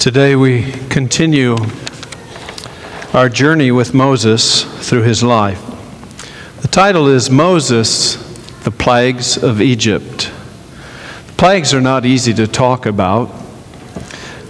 Today 0.00 0.34
we 0.34 0.72
continue 0.88 1.58
our 3.12 3.28
journey 3.28 3.70
with 3.70 3.92
Moses 3.92 4.64
through 4.88 5.02
his 5.02 5.22
life. 5.22 5.62
The 6.62 6.68
title 6.68 7.06
is 7.06 7.28
Moses, 7.28 8.14
the 8.64 8.70
Plagues 8.70 9.36
of 9.36 9.60
Egypt. 9.60 10.32
The 11.26 11.32
plagues 11.34 11.74
are 11.74 11.82
not 11.82 12.06
easy 12.06 12.32
to 12.32 12.46
talk 12.46 12.86
about. 12.86 13.30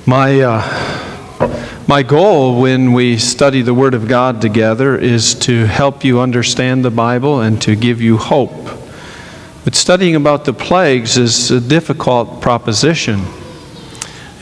My, 0.07 0.41
uh, 0.41 1.85
my 1.88 2.04
goal 2.04 2.60
when 2.60 2.92
we 2.92 3.19
study 3.19 3.60
the 3.60 3.74
Word 3.74 3.94
of 3.94 4.06
God 4.06 4.40
together 4.40 4.96
is 4.96 5.35
to 5.40 5.64
help 5.64 6.04
you 6.04 6.21
understand 6.21 6.85
the 6.85 6.92
Bible 6.92 7.40
and 7.40 7.60
to 7.62 7.74
give 7.74 8.01
you 8.01 8.19
hope. 8.19 8.71
But 9.64 9.74
studying 9.74 10.14
about 10.14 10.44
the 10.44 10.53
plagues 10.53 11.19
is 11.19 11.51
a 11.51 11.60
difficult 11.60 12.40
proposition. 12.40 13.26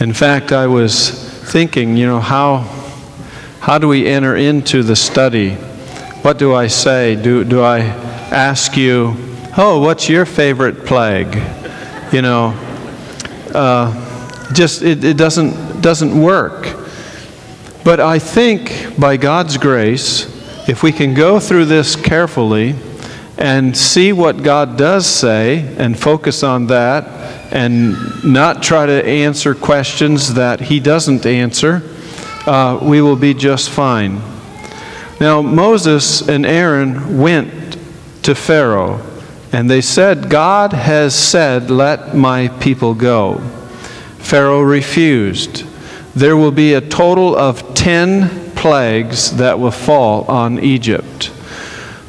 In 0.00 0.12
fact, 0.12 0.52
I 0.52 0.68
was 0.68 1.10
thinking, 1.50 1.96
you 1.96 2.06
know, 2.06 2.20
how, 2.20 2.58
how 3.58 3.78
do 3.78 3.88
we 3.88 4.06
enter 4.06 4.36
into 4.36 4.84
the 4.84 4.94
study? 4.94 5.54
What 6.22 6.38
do 6.38 6.54
I 6.54 6.68
say? 6.68 7.16
Do, 7.16 7.42
do 7.42 7.62
I 7.62 7.80
ask 7.80 8.76
you, 8.76 9.16
oh, 9.56 9.80
what's 9.80 10.08
your 10.08 10.24
favorite 10.24 10.86
plague? 10.86 11.34
You 12.12 12.22
know, 12.22 12.54
uh, 13.52 14.52
just 14.52 14.82
it, 14.82 15.02
it 15.02 15.16
doesn't, 15.16 15.80
doesn't 15.80 16.22
work. 16.22 16.76
But 17.82 17.98
I 17.98 18.20
think 18.20 19.00
by 19.00 19.16
God's 19.16 19.56
grace, 19.56 20.26
if 20.68 20.84
we 20.84 20.92
can 20.92 21.12
go 21.12 21.40
through 21.40 21.64
this 21.64 21.96
carefully 21.96 22.76
and 23.36 23.76
see 23.76 24.12
what 24.12 24.44
God 24.44 24.78
does 24.78 25.08
say 25.08 25.74
and 25.76 25.98
focus 25.98 26.44
on 26.44 26.68
that 26.68 27.17
and 27.50 28.24
not 28.24 28.62
try 28.62 28.86
to 28.86 29.04
answer 29.06 29.54
questions 29.54 30.34
that 30.34 30.60
he 30.60 30.80
doesn't 30.80 31.26
answer, 31.26 31.82
uh, 32.46 32.78
we 32.82 33.00
will 33.00 33.16
be 33.16 33.34
just 33.34 33.70
fine. 33.70 34.20
Now, 35.20 35.42
Moses 35.42 36.28
and 36.28 36.46
Aaron 36.46 37.18
went 37.18 37.76
to 38.22 38.34
Pharaoh, 38.34 39.00
and 39.52 39.70
they 39.70 39.80
said, 39.80 40.30
God 40.30 40.72
has 40.72 41.14
said, 41.14 41.70
Let 41.70 42.14
my 42.14 42.48
people 42.48 42.94
go. 42.94 43.38
Pharaoh 44.18 44.60
refused. 44.60 45.64
There 46.14 46.36
will 46.36 46.52
be 46.52 46.74
a 46.74 46.80
total 46.80 47.36
of 47.36 47.74
10 47.74 48.52
plagues 48.54 49.36
that 49.36 49.58
will 49.58 49.70
fall 49.70 50.24
on 50.24 50.58
Egypt. 50.58 51.32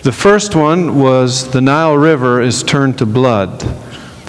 The 0.04 0.12
first 0.12 0.56
one 0.56 1.00
was 1.00 1.52
the 1.52 1.62
Nile 1.62 1.96
River 1.96 2.42
is 2.42 2.64
turned 2.64 2.98
to 2.98 3.06
blood. 3.06 3.62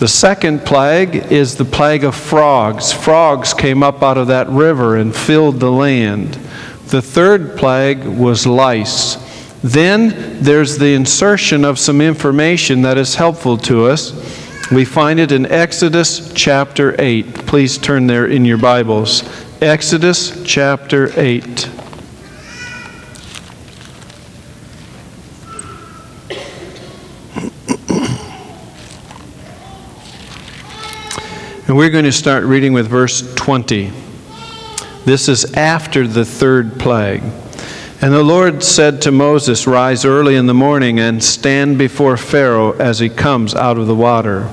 The 0.00 0.08
second 0.08 0.64
plague 0.64 1.14
is 1.30 1.56
the 1.56 1.66
plague 1.66 2.04
of 2.04 2.14
frogs. 2.14 2.90
Frogs 2.90 3.52
came 3.52 3.82
up 3.82 4.02
out 4.02 4.16
of 4.16 4.28
that 4.28 4.48
river 4.48 4.96
and 4.96 5.14
filled 5.14 5.60
the 5.60 5.70
land. 5.70 6.38
The 6.86 7.02
third 7.02 7.58
plague 7.58 8.06
was 8.06 8.46
lice. 8.46 9.16
Then 9.62 10.42
there's 10.42 10.78
the 10.78 10.94
insertion 10.94 11.66
of 11.66 11.78
some 11.78 12.00
information 12.00 12.80
that 12.80 12.96
is 12.96 13.16
helpful 13.16 13.58
to 13.58 13.88
us. 13.88 14.12
We 14.70 14.86
find 14.86 15.20
it 15.20 15.32
in 15.32 15.44
Exodus 15.44 16.32
chapter 16.32 16.98
8. 16.98 17.34
Please 17.46 17.76
turn 17.76 18.06
there 18.06 18.24
in 18.24 18.46
your 18.46 18.56
Bibles. 18.56 19.22
Exodus 19.60 20.42
chapter 20.46 21.12
8. 21.20 21.79
And 31.70 31.78
we're 31.78 31.90
going 31.90 32.04
to 32.04 32.10
start 32.10 32.42
reading 32.42 32.72
with 32.72 32.88
verse 32.88 33.32
20. 33.36 33.92
This 35.04 35.28
is 35.28 35.54
after 35.54 36.04
the 36.04 36.24
third 36.24 36.80
plague. 36.80 37.22
And 38.02 38.12
the 38.12 38.24
Lord 38.24 38.64
said 38.64 39.00
to 39.02 39.12
Moses, 39.12 39.68
Rise 39.68 40.04
early 40.04 40.34
in 40.34 40.46
the 40.46 40.52
morning 40.52 40.98
and 40.98 41.22
stand 41.22 41.78
before 41.78 42.16
Pharaoh 42.16 42.72
as 42.72 42.98
he 42.98 43.08
comes 43.08 43.54
out 43.54 43.78
of 43.78 43.86
the 43.86 43.94
water. 43.94 44.50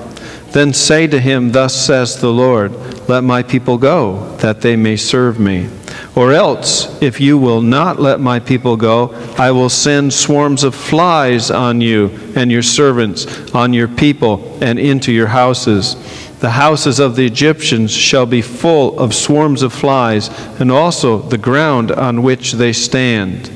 Then 0.52 0.72
say 0.72 1.08
to 1.08 1.18
him, 1.18 1.50
Thus 1.50 1.74
says 1.74 2.20
the 2.20 2.32
Lord, 2.32 2.72
Let 3.08 3.24
my 3.24 3.42
people 3.42 3.78
go, 3.78 4.36
that 4.36 4.60
they 4.60 4.76
may 4.76 4.96
serve 4.96 5.40
me. 5.40 5.68
Or 6.14 6.32
else, 6.32 7.02
if 7.02 7.20
you 7.20 7.36
will 7.36 7.60
not 7.60 7.98
let 7.98 8.20
my 8.20 8.38
people 8.38 8.76
go, 8.76 9.12
I 9.36 9.50
will 9.50 9.68
send 9.68 10.12
swarms 10.12 10.62
of 10.62 10.74
flies 10.74 11.50
on 11.50 11.80
you 11.80 12.10
and 12.36 12.52
your 12.52 12.62
servants, 12.62 13.52
on 13.52 13.72
your 13.72 13.88
people, 13.88 14.56
and 14.62 14.78
into 14.78 15.10
your 15.10 15.26
houses. 15.26 15.96
The 16.40 16.50
houses 16.50 17.00
of 17.00 17.16
the 17.16 17.26
Egyptians 17.26 17.92
shall 17.92 18.26
be 18.26 18.42
full 18.42 18.98
of 18.98 19.14
swarms 19.14 19.62
of 19.62 19.72
flies, 19.72 20.30
and 20.60 20.70
also 20.70 21.18
the 21.18 21.38
ground 21.38 21.90
on 21.90 22.22
which 22.22 22.52
they 22.52 22.72
stand. 22.72 23.50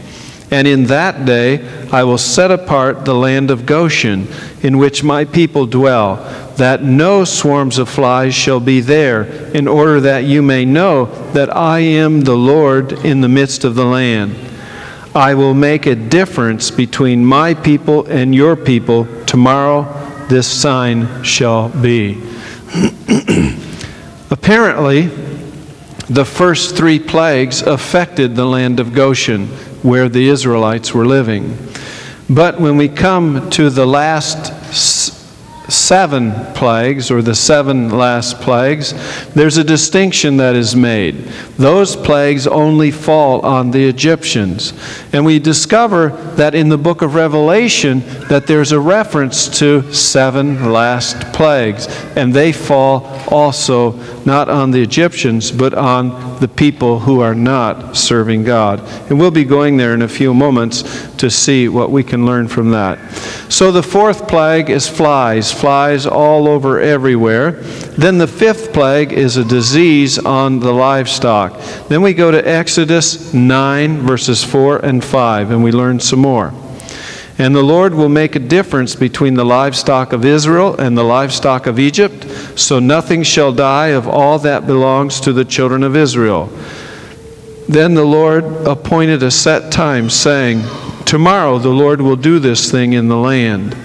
And 0.51 0.69
in 0.69 0.85
that 0.85 1.25
day 1.25 1.67
I 1.91 2.03
will 2.05 2.19
set 2.19 2.51
apart 2.51 3.05
the 3.05 3.15
land 3.15 3.51
of 3.51 3.67
Goshen, 3.67 4.27
in 4.63 4.79
which 4.79 5.05
my 5.05 5.25
people 5.25 5.67
dwell, 5.67 6.17
that 6.57 6.83
no 6.83 7.25
swarms 7.25 7.79
of 7.79 7.89
flies 7.89 8.35
shall 8.35 8.61
be 8.61 8.81
there, 8.81 9.23
in 9.55 9.69
order 9.69 10.01
that 10.01 10.25
you 10.25 10.43
may 10.43 10.65
know 10.65 11.07
that 11.33 11.57
I 11.57 11.79
am 11.79 12.23
the 12.23 12.37
Lord 12.37 12.93
in 13.05 13.21
the 13.21 13.29
midst 13.29 13.65
of 13.65 13.77
the 13.77 13.87
land. 13.87 14.35
I 15.15 15.35
will 15.35 15.55
make 15.55 15.87
a 15.87 15.95
difference 15.95 16.71
between 16.71 17.25
my 17.25 17.55
people 17.55 18.07
and 18.07 18.35
your 18.35 18.57
people. 18.57 19.07
Tomorrow 19.25 20.27
this 20.29 20.47
sign 20.47 21.23
shall 21.23 21.69
be. 21.69 22.32
Apparently, 24.31 25.07
the 26.09 26.25
first 26.25 26.77
three 26.77 26.99
plagues 26.99 27.63
affected 27.63 28.35
the 28.35 28.47
land 28.47 28.81
of 28.81 28.93
Goshen, 28.93 29.47
where 29.83 30.09
the 30.09 30.29
Israelites 30.29 30.95
were 30.95 31.07
living. 31.07 31.57
But 32.29 32.61
when 32.61 32.77
we 32.77 32.89
come 32.89 33.51
to 33.51 33.71
the 33.71 33.87
last 33.87 34.73
seven 35.73 36.33
plagues, 36.55 37.11
or 37.11 37.23
the 37.23 37.35
seven 37.35 37.91
last 37.91 38.41
plagues, 38.41 38.93
there's 39.35 39.57
a 39.57 39.65
distinction 39.65 40.37
that 40.37 40.55
is 40.55 40.77
made. 40.77 41.15
Those 41.57 41.97
plagues 41.97 42.47
only 42.47 42.91
fall 42.91 43.41
on 43.41 43.71
the 43.71 43.85
Egyptians. 43.85 44.73
And 45.13 45.25
we 45.25 45.39
discover 45.39 46.11
that 46.37 46.55
in 46.55 46.69
the 46.69 46.79
book 46.79 47.03
of 47.03 47.15
Revelation 47.15 48.01
that 48.29 48.47
there's 48.47 48.73
a 48.73 48.81
reference 48.81 49.49
to 49.59 49.93
seven 49.93 50.73
last 50.73 51.33
plagues, 51.33 51.87
and 52.17 52.33
they 52.33 52.53
fall 52.53 53.07
also 53.29 53.93
not 54.25 54.49
on 54.49 54.71
the 54.71 54.83
Egyptians, 54.83 55.51
but 55.51 55.75
on 55.75 56.39
the 56.41 56.49
people 56.49 57.01
who 57.01 57.21
are 57.21 57.35
not 57.35 57.97
serving 57.97 58.45
God. 58.45 58.81
And 59.09 59.19
we'll 59.19 59.31
be 59.31 59.45
going 59.45 59.77
there 59.77 59.95
in 59.95 60.03
a 60.03 60.09
few 60.09 60.35
moments 60.35 60.83
to 61.17 61.31
see 61.31 61.69
what 61.69 61.91
we 61.91 62.03
can 62.03 62.27
learn 62.27 62.49
from 62.49 62.71
that. 62.73 62.99
So 63.49 63.71
the 63.71 63.83
fourth 63.83 64.29
plague 64.29 64.71
is 64.71 64.89
flies, 64.89 65.53
flies 65.63 66.07
all 66.07 66.49
over 66.49 66.81
everywhere. 66.81 67.53
Then 67.97 68.19
the 68.19 68.27
fifth 68.27 68.73
plague 68.73 69.13
is 69.13 69.37
a 69.37 69.45
disease 69.45 70.19
on 70.19 70.59
the 70.59 70.73
livestock. 70.73 71.57
Then 71.87 72.03
we 72.03 72.15
go 72.15 72.33
to 72.33 72.49
Exodus 72.49 73.33
9, 73.33 73.99
verses 73.99 74.43
4 74.43 74.85
and 74.85 75.05
5, 75.05 75.53
and 75.53 75.63
we 75.63 75.71
learn 75.71 76.01
some 76.01 76.19
more. 76.19 76.53
And 77.39 77.55
the 77.55 77.63
Lord 77.63 77.95
will 77.95 78.09
make 78.09 78.35
a 78.35 78.41
difference 78.41 78.97
between 78.97 79.35
the 79.35 79.45
livestock 79.45 80.13
of 80.13 80.25
Israel 80.25 80.75
and 80.81 80.99
the 80.99 81.05
livestock 81.05 81.69
of 81.69 81.79
Egypt, 81.79 82.25
so 82.59 82.81
nothing 82.81 83.23
shall 83.23 83.53
die 83.53 83.91
of 83.91 84.09
all 84.09 84.41
that 84.41 84.67
belongs 84.67 85.21
to 85.21 85.33
the 85.33 85.45
children 85.45 85.85
of 85.85 85.95
Israel. 85.95 86.47
Then 87.69 87.95
the 87.95 88.05
Lord 88.05 88.43
appointed 88.67 89.23
a 89.23 89.31
set 89.31 89.71
time, 89.71 90.11
saying, 90.11 90.65
Tomorrow 91.07 91.61
the 91.61 91.69
Lord 91.69 92.01
will 92.01 92.17
do 92.17 92.41
this 92.41 92.69
thing 92.69 92.95
in 92.95 93.07
the 93.07 93.17
land. 93.17 93.77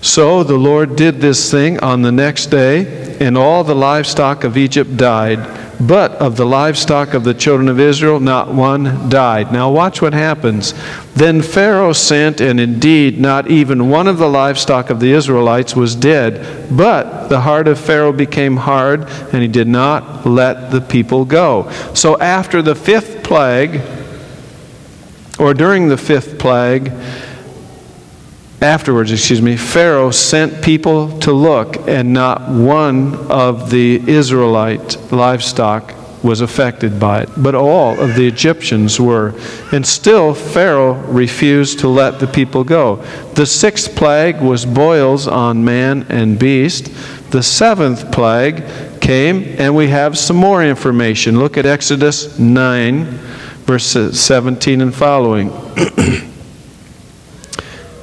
So 0.00 0.42
the 0.42 0.56
Lord 0.56 0.96
did 0.96 1.20
this 1.20 1.50
thing 1.50 1.80
on 1.80 2.02
the 2.02 2.12
next 2.12 2.46
day, 2.46 3.16
and 3.20 3.36
all 3.36 3.64
the 3.64 3.74
livestock 3.74 4.44
of 4.44 4.56
Egypt 4.56 4.96
died 4.96 5.38
but 5.80 6.12
of 6.12 6.36
the 6.36 6.46
livestock 6.46 7.12
of 7.14 7.24
the 7.24 7.34
children 7.34 7.68
of 7.68 7.78
Israel, 7.78 8.18
not 8.18 8.52
one 8.52 9.08
died. 9.08 9.52
Now, 9.52 9.70
watch 9.70 10.00
what 10.00 10.14
happens. 10.14 10.74
Then 11.14 11.42
Pharaoh 11.42 11.92
sent, 11.92 12.40
and 12.40 12.58
indeed, 12.58 13.20
not 13.20 13.50
even 13.50 13.90
one 13.90 14.08
of 14.08 14.18
the 14.18 14.28
livestock 14.28 14.90
of 14.90 15.00
the 15.00 15.12
Israelites 15.12 15.76
was 15.76 15.94
dead. 15.94 16.74
But 16.74 17.28
the 17.28 17.40
heart 17.40 17.68
of 17.68 17.78
Pharaoh 17.78 18.12
became 18.12 18.56
hard, 18.56 19.02
and 19.32 19.42
he 19.42 19.48
did 19.48 19.68
not 19.68 20.26
let 20.26 20.70
the 20.70 20.80
people 20.80 21.24
go. 21.24 21.70
So, 21.94 22.18
after 22.18 22.62
the 22.62 22.74
fifth 22.74 23.22
plague, 23.22 23.82
or 25.38 25.52
during 25.52 25.88
the 25.88 25.98
fifth 25.98 26.38
plague, 26.38 26.90
afterwards, 28.60 29.12
excuse 29.12 29.42
me, 29.42 29.56
Pharaoh 29.56 30.10
sent 30.10 30.62
people 30.62 31.18
to 31.20 31.32
look, 31.32 31.88
and 31.88 32.12
not 32.12 32.48
one 32.48 33.14
of 33.30 33.70
the 33.70 33.96
Israelite 34.08 35.12
livestock 35.12 35.94
was 36.22 36.40
affected 36.40 36.98
by 36.98 37.22
it, 37.22 37.30
but 37.36 37.54
all 37.54 37.98
of 38.00 38.16
the 38.16 38.26
Egyptians 38.26 38.98
were. 38.98 39.32
And 39.72 39.86
still, 39.86 40.34
Pharaoh 40.34 40.94
refused 40.94 41.78
to 41.80 41.88
let 41.88 42.18
the 42.18 42.26
people 42.26 42.64
go. 42.64 42.96
The 43.34 43.46
sixth 43.46 43.94
plague 43.94 44.40
was 44.40 44.66
boils 44.66 45.28
on 45.28 45.64
man 45.64 46.06
and 46.08 46.38
beast. 46.38 46.86
The 47.30 47.42
seventh 47.42 48.10
plague 48.10 48.64
came, 49.00 49.54
and 49.58 49.76
we 49.76 49.88
have 49.88 50.18
some 50.18 50.36
more 50.36 50.64
information. 50.64 51.38
Look 51.38 51.56
at 51.56 51.66
Exodus 51.66 52.38
9, 52.38 53.04
verses 53.64 54.20
17 54.20 54.80
and 54.80 54.94
following. 54.94 55.52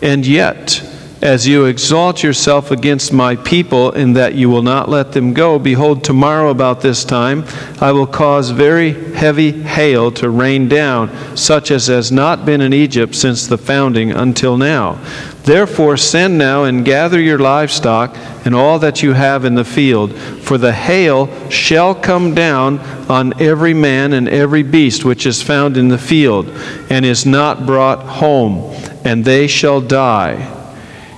and 0.03 0.27
yet, 0.27 0.87
as 1.21 1.47
you 1.47 1.63
exalt 1.63 2.21
yourself 2.21 2.69
against 2.69 3.13
my 3.13 3.37
people 3.37 3.91
in 3.91 4.11
that 4.11 4.35
you 4.35 4.49
will 4.49 4.61
not 4.61 4.89
let 4.89 5.13
them 5.13 5.33
go, 5.33 5.57
behold, 5.57 6.03
tomorrow 6.03 6.49
about 6.49 6.81
this 6.81 7.05
time 7.05 7.45
I 7.79 7.93
will 7.93 8.05
cause 8.05 8.49
very 8.49 8.91
heavy 9.13 9.53
hail 9.63 10.11
to 10.11 10.29
rain 10.29 10.67
down, 10.67 11.09
such 11.37 11.71
as 11.71 11.87
has 11.87 12.11
not 12.11 12.45
been 12.45 12.59
in 12.59 12.73
Egypt 12.73 13.15
since 13.15 13.47
the 13.47 13.57
founding 13.57 14.11
until 14.11 14.57
now. 14.57 14.99
Therefore, 15.45 15.95
send 15.95 16.37
now 16.37 16.65
and 16.65 16.83
gather 16.83 17.21
your 17.21 17.39
livestock 17.39 18.17
and 18.43 18.53
all 18.53 18.79
that 18.79 19.01
you 19.01 19.13
have 19.13 19.45
in 19.45 19.55
the 19.55 19.63
field, 19.63 20.13
for 20.13 20.57
the 20.57 20.73
hail 20.73 21.29
shall 21.49 21.95
come 21.95 22.35
down 22.35 22.79
on 23.09 23.41
every 23.41 23.73
man 23.73 24.11
and 24.11 24.27
every 24.27 24.63
beast 24.63 25.05
which 25.05 25.25
is 25.25 25.41
found 25.41 25.77
in 25.77 25.87
the 25.87 25.97
field, 25.97 26.49
and 26.89 27.05
is 27.05 27.25
not 27.25 27.65
brought 27.65 27.99
home, 28.05 28.73
and 29.03 29.25
they 29.25 29.47
shall 29.47 29.81
die. 29.81 30.59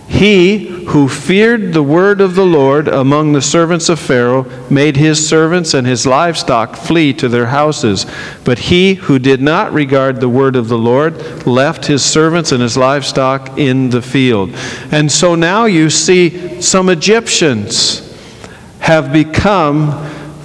He 0.07 0.67
who 0.85 1.09
feared 1.09 1.73
the 1.73 1.83
word 1.83 2.21
of 2.21 2.35
the 2.35 2.45
Lord 2.45 2.87
among 2.87 3.33
the 3.33 3.41
servants 3.41 3.89
of 3.89 3.99
Pharaoh 3.99 4.45
made 4.69 4.97
his 4.97 5.27
servants 5.27 5.73
and 5.73 5.85
his 5.87 6.05
livestock 6.05 6.75
flee 6.75 7.11
to 7.13 7.27
their 7.27 7.47
houses. 7.47 8.05
But 8.43 8.59
he 8.59 8.93
who 8.93 9.17
did 9.17 9.41
not 9.41 9.73
regard 9.73 10.21
the 10.21 10.29
word 10.29 10.55
of 10.55 10.67
the 10.67 10.77
Lord 10.77 11.47
left 11.47 11.87
his 11.87 12.05
servants 12.05 12.51
and 12.51 12.61
his 12.61 12.77
livestock 12.77 13.57
in 13.57 13.89
the 13.89 14.01
field. 14.01 14.51
And 14.91 15.11
so 15.11 15.33
now 15.33 15.65
you 15.65 15.89
see 15.89 16.61
some 16.61 16.89
Egyptians 16.89 18.01
have 18.79 19.11
become 19.11 19.89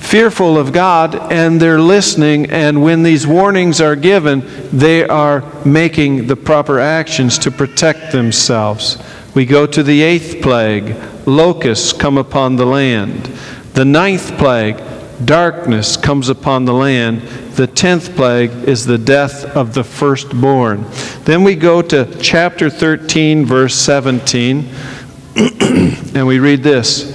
fearful 0.00 0.58
of 0.58 0.73
God 0.73 1.14
and 1.31 1.61
they're 1.61 1.81
listening, 1.81 2.50
and 2.50 2.82
when 2.82 3.02
these 3.02 3.26
warnings 3.26 3.81
are 3.81 3.94
given, 3.94 4.43
they 4.73 5.06
are 5.06 5.44
making 5.64 6.26
the 6.26 6.37
proper 6.37 6.81
actions 6.81 7.38
to 7.38 7.50
protect 7.50 8.11
themselves. 8.11 8.99
We 9.35 9.47
go 9.47 9.67
to 9.67 9.82
the 9.82 10.02
eighth 10.02 10.43
plague 10.43 10.97
locusts 11.26 11.93
come 11.93 12.19
upon 12.19 12.56
the 12.56 12.67
land. 12.67 13.25
The 13.75 13.85
ninth 13.85 14.37
plague, 14.38 14.82
darkness 15.25 15.97
comes 15.97 16.29
upon 16.29 16.64
the 16.64 16.75
land. 16.75 17.23
The 17.55 17.67
tenth 17.67 18.17
plague 18.17 18.50
is 18.50 18.87
the 18.87 18.99
death 18.99 19.44
of 19.56 19.75
the 19.75 19.85
firstborn. 19.85 20.85
Then 21.25 21.44
we 21.44 21.55
go 21.55 21.82
to 21.82 22.19
chapter 22.20 22.70
13, 22.70 23.44
verse 23.44 23.75
17, 23.76 24.69
and 25.37 26.26
we 26.26 26.38
read 26.38 26.62
this. 26.62 27.09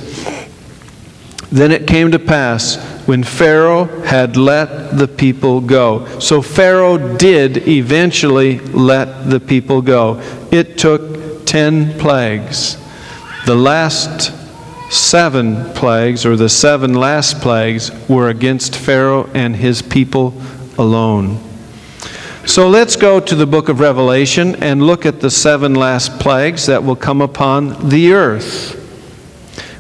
Then 1.52 1.72
it 1.72 1.88
came 1.88 2.12
to 2.12 2.20
pass 2.20 2.76
when 3.08 3.24
Pharaoh 3.24 3.86
had 4.04 4.36
let 4.36 4.98
the 4.98 5.08
people 5.08 5.62
go. 5.62 6.20
So 6.20 6.42
Pharaoh 6.42 7.18
did 7.18 7.68
eventually 7.68 8.60
let 8.60 9.30
the 9.30 9.40
people 9.40 9.82
go. 9.82 10.22
It 10.52 10.78
took 10.78 11.46
ten 11.46 11.98
plagues. 12.00 12.78
The 13.46 13.56
last 13.56 14.34
seven 14.92 15.72
plagues, 15.74 16.26
or 16.26 16.36
the 16.36 16.50
seven 16.50 16.94
last 16.94 17.42
plagues, 17.42 17.92
were 18.10 18.30
against 18.30 18.76
Pharaoh 18.76 19.30
and 19.34 19.56
his 19.56 19.82
people 19.82 20.34
alone. 20.78 21.40
So 22.46 22.68
let's 22.70 22.96
go 22.96 23.20
to 23.20 23.36
the 23.36 23.48
book 23.48 23.70
of 23.70 23.80
Revelation 23.80 24.56
and 24.58 24.84
look 24.84 25.06
at 25.06 25.20
the 25.20 25.32
seven 25.32 25.74
last 25.74 26.20
plagues 26.20 26.68
that 26.68 26.84
will 26.84 26.96
come 26.96 27.22
upon 27.22 27.90
the 27.90 28.14
earth. 28.14 28.82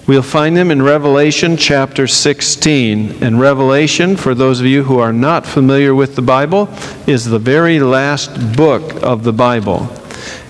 We'll 0.07 0.21
find 0.21 0.55
them 0.55 0.69
in 0.69 0.83
Revelation 0.83 1.57
chapter 1.57 2.05
16. 2.05 3.23
And 3.23 3.39
Revelation, 3.39 4.15
for 4.15 4.35
those 4.35 4.59
of 4.59 4.67
you 4.67 4.83
who 4.83 4.99
are 4.99 5.11
not 5.11 5.47
familiar 5.47 5.95
with 5.95 6.15
the 6.15 6.21
Bible, 6.21 6.69
is 7.07 7.25
the 7.25 7.39
very 7.39 7.79
last 7.79 8.55
book 8.55 9.01
of 9.01 9.23
the 9.23 9.33
Bible. 9.33 9.89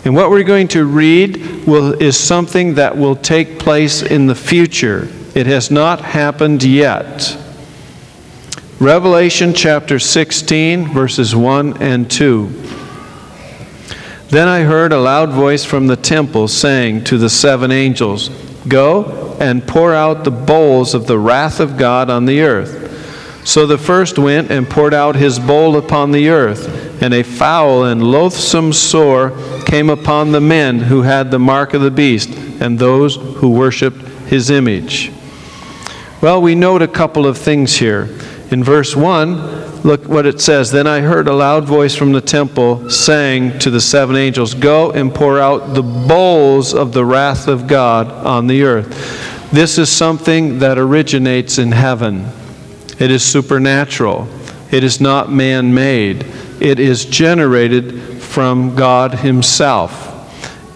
And 0.04 0.14
what 0.14 0.30
we're 0.30 0.44
going 0.44 0.68
to 0.70 0.84
read 0.84 1.66
will, 1.66 1.94
is 2.02 2.20
something 2.20 2.74
that 2.74 2.98
will 2.98 3.16
take 3.16 3.58
place 3.58 4.02
in 4.02 4.28
the 4.28 4.36
future. 4.36 5.08
It 5.36 5.48
has 5.48 5.72
not 5.72 6.02
happened 6.02 6.62
yet. 6.62 7.38
Revelation 8.82 9.54
chapter 9.54 10.00
16, 10.00 10.90
verses 10.90 11.34
1 11.34 11.82
and 11.82 12.12
2. 12.12 12.48
Then 14.28 14.50
I 14.50 14.62
heard 14.64 14.92
a 14.92 15.00
loud 15.00 15.30
voice 15.30 15.64
from 15.64 15.88
the 15.88 15.96
temple 15.96 16.50
saying 16.50 17.06
to 17.06 17.18
the 17.18 17.30
seven 17.30 17.72
angels, 17.72 18.30
Go 18.68 19.38
and 19.40 19.68
pour 19.68 19.94
out 19.94 20.24
the 20.24 20.32
bowls 20.32 20.94
of 20.94 21.08
the 21.08 21.20
wrath 21.20 21.60
of 21.60 21.78
God 21.78 22.10
on 22.10 22.26
the 22.26 22.42
earth. 22.42 22.84
So 23.46 23.68
the 23.68 23.78
first 23.78 24.18
went 24.18 24.50
and 24.50 24.68
poured 24.68 24.94
out 24.94 25.16
his 25.16 25.38
bowl 25.38 25.78
upon 25.78 26.12
the 26.12 26.30
earth, 26.30 27.02
and 27.02 27.14
a 27.14 27.22
foul 27.22 27.84
and 27.84 28.02
loathsome 28.02 28.74
sore 28.74 29.34
came 29.66 29.90
upon 29.90 30.32
the 30.32 30.42
men 30.42 30.80
who 30.80 31.04
had 31.04 31.30
the 31.30 31.38
mark 31.38 31.76
of 31.76 31.82
the 31.82 31.92
beast 31.92 32.30
and 32.60 32.80
those 32.80 33.18
who 33.18 33.52
worshiped 33.52 34.02
his 34.28 34.50
image. 34.50 35.12
Well, 36.22 36.42
we 36.42 36.56
note 36.56 36.82
a 36.82 36.88
couple 36.88 37.28
of 37.28 37.38
things 37.38 37.76
here. 37.76 38.06
In 38.56 38.64
verse 38.64 38.96
1, 38.96 39.82
look 39.82 40.08
what 40.08 40.26
it 40.26 40.40
says. 40.40 40.72
Then 40.72 40.88
I 40.88 41.02
heard 41.02 41.28
a 41.28 41.34
loud 41.34 41.66
voice 41.66 41.94
from 41.94 42.14
the 42.14 42.22
temple 42.22 42.90
saying 42.90 43.60
to 43.60 43.70
the 43.70 43.82
seven 43.82 44.16
angels, 44.16 44.54
Go 44.54 44.94
and 44.94 45.14
pour 45.14 45.42
out 45.42 45.74
the 45.74 45.84
bowls 45.84 46.74
of 46.74 46.94
the 46.94 47.04
wrath 47.04 47.50
of 47.50 47.68
God 47.68 48.10
on 48.10 48.48
the 48.48 48.64
earth. 48.64 49.52
This 49.52 49.78
is 49.78 49.92
something 49.92 50.60
that 50.60 50.78
originates 50.78 51.58
in 51.58 51.74
heaven. 51.74 52.30
It 52.98 53.12
is 53.12 53.26
supernatural. 53.26 54.26
It 54.72 54.86
is 54.86 55.02
not 55.02 55.30
man 55.30 55.74
made. 55.74 56.26
It 56.62 56.80
is 56.80 57.04
generated 57.04 58.22
from 58.22 58.74
God 58.74 59.16
Himself. 59.16 60.14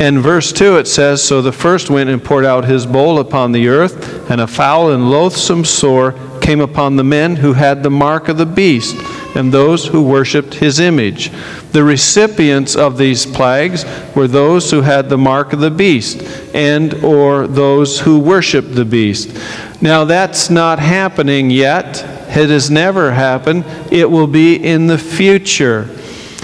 In 0.01 0.19
verse 0.19 0.51
2 0.53 0.77
it 0.77 0.87
says 0.87 1.23
So 1.23 1.41
the 1.41 1.53
first 1.53 1.89
went 1.89 2.09
and 2.09 2.21
poured 2.21 2.45
out 2.45 2.65
his 2.65 2.85
bowl 2.85 3.19
upon 3.19 3.53
the 3.53 3.67
earth, 3.69 4.29
and 4.29 4.39
a 4.41 4.47
foul 4.47 4.91
and 4.91 5.09
loathsome 5.09 5.63
sore 5.63 6.13
came 6.49 6.61
upon 6.61 6.95
the 6.95 7.03
men 7.03 7.35
who 7.35 7.53
had 7.53 7.83
the 7.83 7.91
mark 7.91 8.27
of 8.27 8.39
the 8.39 8.43
beast 8.43 8.97
and 9.35 9.51
those 9.51 9.85
who 9.85 10.01
worshipped 10.01 10.55
his 10.55 10.79
image. 10.79 11.29
The 11.73 11.83
recipients 11.83 12.75
of 12.75 12.97
these 12.97 13.23
plagues 13.23 13.85
were 14.15 14.27
those 14.27 14.71
who 14.71 14.81
had 14.81 15.09
the 15.09 15.17
mark 15.19 15.53
of 15.53 15.59
the 15.59 15.69
beast 15.69 16.23
and 16.55 16.91
or 17.03 17.45
those 17.45 17.99
who 17.99 18.17
worshiped 18.17 18.73
the 18.73 18.83
beast. 18.83 19.37
Now 19.79 20.05
that's 20.05 20.49
not 20.49 20.79
happening 20.79 21.51
yet. 21.51 22.03
It 22.29 22.49
has 22.49 22.71
never 22.71 23.11
happened. 23.11 23.63
It 23.91 24.09
will 24.09 24.25
be 24.25 24.55
in 24.55 24.87
the 24.87 24.97
future. 24.97 25.83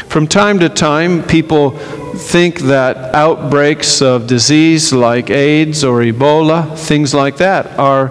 From 0.08 0.28
time 0.28 0.60
to 0.60 0.70
time, 0.70 1.24
people 1.24 1.72
think 2.16 2.60
that 2.60 3.16
outbreaks 3.16 4.04
of 4.04 4.28
disease 4.28 4.94
like 4.94 5.32
AIDS 5.32 5.84
or 5.84 6.02
Ebola, 6.02 6.78
things 6.78 7.16
like 7.16 7.38
that, 7.38 7.80
are 7.80 8.10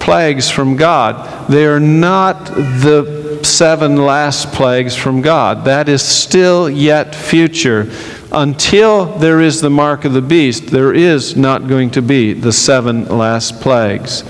plagues 0.00 0.50
from 0.50 0.76
God. 0.76 1.48
They 1.48 1.66
are 1.66 1.78
not 1.78 2.46
the 2.46 3.40
seven 3.44 3.96
last 3.96 4.52
plagues 4.52 4.96
from 4.96 5.22
God. 5.22 5.64
That 5.64 5.88
is 5.88 6.02
still 6.02 6.68
yet 6.68 7.14
future. 7.14 7.90
Until 8.32 9.06
there 9.18 9.40
is 9.40 9.60
the 9.60 9.70
mark 9.70 10.04
of 10.04 10.12
the 10.12 10.22
beast, 10.22 10.68
there 10.68 10.92
is 10.92 11.36
not 11.36 11.68
going 11.68 11.90
to 11.90 12.02
be 12.02 12.32
the 12.32 12.52
seven 12.52 13.04
last 13.06 13.60
plagues. 13.60 14.22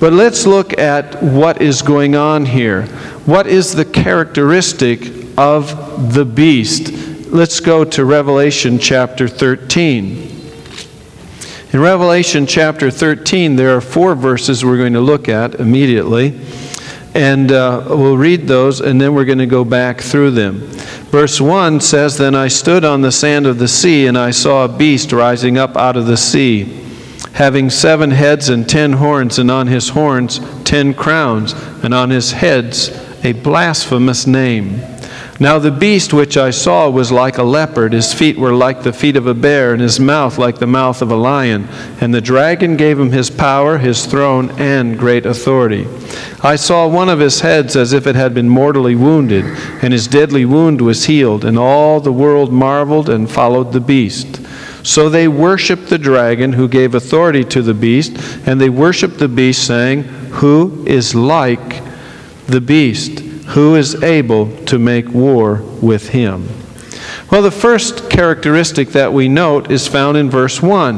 But 0.00 0.12
let's 0.12 0.46
look 0.46 0.78
at 0.78 1.22
what 1.22 1.60
is 1.60 1.82
going 1.82 2.14
on 2.14 2.46
here. 2.46 2.86
What 3.26 3.46
is 3.46 3.74
the 3.74 3.84
characteristic 3.84 5.00
of 5.36 6.14
the 6.14 6.24
beast? 6.24 6.92
Let's 7.28 7.60
go 7.60 7.84
to 7.84 8.04
Revelation 8.04 8.78
chapter 8.78 9.28
13. 9.28 10.37
In 11.70 11.80
Revelation 11.80 12.46
chapter 12.46 12.90
13, 12.90 13.56
there 13.56 13.76
are 13.76 13.82
four 13.82 14.14
verses 14.14 14.64
we're 14.64 14.78
going 14.78 14.94
to 14.94 15.02
look 15.02 15.28
at 15.28 15.56
immediately. 15.56 16.40
And 17.14 17.52
uh, 17.52 17.84
we'll 17.88 18.16
read 18.16 18.46
those 18.46 18.80
and 18.80 18.98
then 18.98 19.14
we're 19.14 19.26
going 19.26 19.36
to 19.38 19.46
go 19.46 19.66
back 19.66 20.00
through 20.00 20.30
them. 20.30 20.60
Verse 21.10 21.42
1 21.42 21.82
says 21.82 22.16
Then 22.16 22.34
I 22.34 22.48
stood 22.48 22.86
on 22.86 23.02
the 23.02 23.12
sand 23.12 23.46
of 23.46 23.58
the 23.58 23.68
sea, 23.68 24.06
and 24.06 24.16
I 24.16 24.30
saw 24.30 24.64
a 24.64 24.68
beast 24.68 25.12
rising 25.12 25.58
up 25.58 25.76
out 25.76 25.98
of 25.98 26.06
the 26.06 26.16
sea, 26.16 26.64
having 27.32 27.68
seven 27.68 28.12
heads 28.12 28.48
and 28.48 28.66
ten 28.66 28.94
horns, 28.94 29.38
and 29.38 29.50
on 29.50 29.66
his 29.66 29.90
horns 29.90 30.40
ten 30.64 30.94
crowns, 30.94 31.52
and 31.82 31.92
on 31.92 32.08
his 32.08 32.32
heads 32.32 32.88
a 33.22 33.32
blasphemous 33.32 34.26
name. 34.26 34.80
Now 35.40 35.60
the 35.60 35.70
beast 35.70 36.12
which 36.12 36.36
I 36.36 36.50
saw 36.50 36.90
was 36.90 37.12
like 37.12 37.38
a 37.38 37.44
leopard, 37.44 37.92
his 37.92 38.12
feet 38.12 38.36
were 38.36 38.52
like 38.52 38.82
the 38.82 38.92
feet 38.92 39.14
of 39.14 39.28
a 39.28 39.34
bear, 39.34 39.72
and 39.72 39.80
his 39.80 40.00
mouth 40.00 40.36
like 40.36 40.58
the 40.58 40.66
mouth 40.66 41.00
of 41.00 41.12
a 41.12 41.16
lion. 41.16 41.68
And 42.00 42.12
the 42.12 42.20
dragon 42.20 42.76
gave 42.76 42.98
him 42.98 43.12
his 43.12 43.30
power, 43.30 43.78
his 43.78 44.04
throne, 44.04 44.50
and 44.58 44.98
great 44.98 45.26
authority. 45.26 45.86
I 46.42 46.56
saw 46.56 46.88
one 46.88 47.08
of 47.08 47.20
his 47.20 47.40
heads 47.40 47.76
as 47.76 47.92
if 47.92 48.08
it 48.08 48.16
had 48.16 48.34
been 48.34 48.48
mortally 48.48 48.96
wounded, 48.96 49.44
and 49.80 49.92
his 49.92 50.08
deadly 50.08 50.44
wound 50.44 50.80
was 50.80 51.06
healed, 51.06 51.44
and 51.44 51.56
all 51.56 52.00
the 52.00 52.12
world 52.12 52.52
marveled 52.52 53.08
and 53.08 53.30
followed 53.30 53.72
the 53.72 53.80
beast. 53.80 54.44
So 54.84 55.08
they 55.08 55.28
worshiped 55.28 55.88
the 55.88 55.98
dragon 55.98 56.52
who 56.52 56.66
gave 56.66 56.96
authority 56.96 57.44
to 57.44 57.62
the 57.62 57.74
beast, 57.74 58.16
and 58.44 58.60
they 58.60 58.70
worshiped 58.70 59.18
the 59.18 59.28
beast, 59.28 59.64
saying, 59.64 60.02
Who 60.02 60.84
is 60.84 61.14
like 61.14 61.80
the 62.46 62.60
beast? 62.60 63.27
Who 63.48 63.74
is 63.76 64.02
able 64.02 64.54
to 64.66 64.78
make 64.78 65.08
war 65.08 65.62
with 65.80 66.10
him? 66.10 66.48
Well, 67.30 67.42
the 67.42 67.50
first 67.50 68.10
characteristic 68.10 68.90
that 68.90 69.12
we 69.12 69.28
note 69.28 69.70
is 69.70 69.86
found 69.86 70.16
in 70.16 70.30
verse 70.30 70.62
1. 70.62 70.96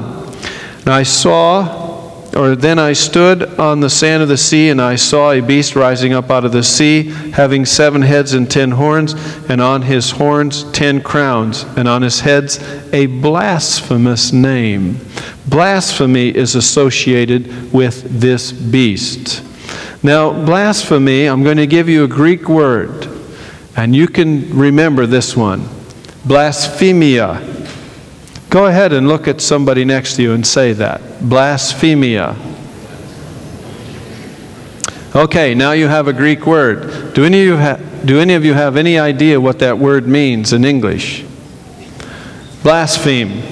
And 0.81 0.89
I 0.89 1.03
saw 1.03 1.91
or 2.37 2.55
then 2.55 2.79
I 2.79 2.93
stood 2.93 3.43
on 3.59 3.81
the 3.81 3.91
sand 3.91 4.23
of 4.23 4.29
the 4.29 4.37
sea, 4.37 4.69
and 4.69 4.81
I 4.81 4.97
saw 4.97 5.33
a 5.33 5.41
beast 5.41 5.75
rising 5.75 6.13
up 6.13 6.31
out 6.31 6.45
of 6.45 6.53
the 6.53 6.63
sea, 6.63 7.05
having 7.33 7.65
seven 7.65 8.03
heads 8.03 8.35
and 8.35 8.49
ten 8.51 8.71
horns, 8.73 9.15
and 9.49 9.61
on 9.61 9.83
his 9.83 10.13
horns 10.13 10.65
ten 10.73 11.01
crowns, 11.01 11.65
and 11.77 11.89
on 11.89 12.03
his 12.03 12.21
heads 12.21 12.61
a 12.93 13.07
blasphemous 13.07 14.33
name. 14.33 15.01
Blasphemy 15.47 16.29
is 16.29 16.55
associated 16.55 17.73
with 17.73 18.21
this 18.21 18.53
beast. 18.53 19.43
Now, 20.03 20.33
blasphemy, 20.33 21.27
I'm 21.27 21.43
going 21.43 21.59
to 21.59 21.67
give 21.67 21.89
you 21.89 22.05
a 22.05 22.09
Greek 22.09 22.49
word, 22.49 23.09
and 23.77 23.95
you 23.95 24.09
can 24.09 24.57
remember 24.57 25.07
this 25.07 25.37
one 25.37 25.69
blasphemia. 26.25 27.41
Go 28.51 28.67
ahead 28.67 28.93
and 28.93 29.09
look 29.09 29.29
at 29.29 29.41
somebody 29.41 29.85
next 29.85 30.17
to 30.17 30.23
you 30.23 30.33
and 30.33 30.47
say 30.47 30.73
that. 30.75 31.01
Blasphemia. 31.21 32.37
Okay, 35.15 35.55
now 35.55 35.73
you 35.73 35.89
have 35.89 36.09
a 36.09 36.13
Greek 36.13 36.47
word. 36.47 37.15
Do 37.15 37.25
any 37.25 37.41
of 37.41 37.47
you, 37.47 37.57
ha- 37.57 37.81
do 38.05 38.21
any, 38.21 38.35
of 38.35 38.45
you 38.45 38.55
have 38.55 38.77
any 38.77 38.99
idea 38.99 39.41
what 39.41 39.59
that 39.59 39.79
word 39.79 40.07
means 40.07 40.53
in 40.53 40.65
English? 40.65 41.25
Blaspheme. 42.63 43.43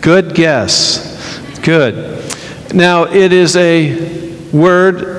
Good 0.00 0.34
guess. 0.34 1.38
Good. 1.62 2.24
Now, 2.74 3.04
it 3.04 3.32
is 3.32 3.56
a 3.56 4.50
word 4.52 5.17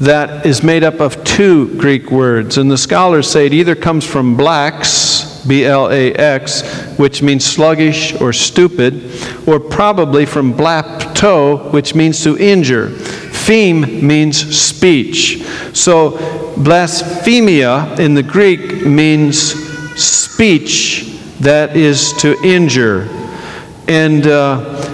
that 0.00 0.44
is 0.44 0.62
made 0.62 0.82
up 0.82 1.00
of 1.00 1.22
two 1.24 1.74
Greek 1.78 2.10
words, 2.10 2.58
and 2.58 2.70
the 2.70 2.78
scholars 2.78 3.30
say 3.30 3.46
it 3.46 3.52
either 3.52 3.74
comes 3.74 4.04
from 4.04 4.36
blax, 4.36 5.46
B 5.46 5.64
L 5.64 5.90
A 5.90 6.12
X, 6.14 6.62
which 6.96 7.22
means 7.22 7.44
sluggish 7.44 8.20
or 8.20 8.32
stupid, 8.32 9.10
or 9.46 9.60
probably 9.60 10.26
from 10.26 10.54
blapto, 10.54 11.72
which 11.72 11.94
means 11.94 12.22
to 12.24 12.36
injure. 12.38 12.88
Pheme 12.88 14.02
means 14.02 14.56
speech. 14.56 15.44
So 15.74 16.16
blasphemia 16.56 17.94
in 17.96 18.14
the 18.14 18.22
Greek 18.22 18.86
means 18.86 19.36
speech 20.00 21.20
that 21.40 21.76
is 21.76 22.14
to 22.14 22.40
injure. 22.42 23.08
And 23.86 24.26
uh, 24.26 24.93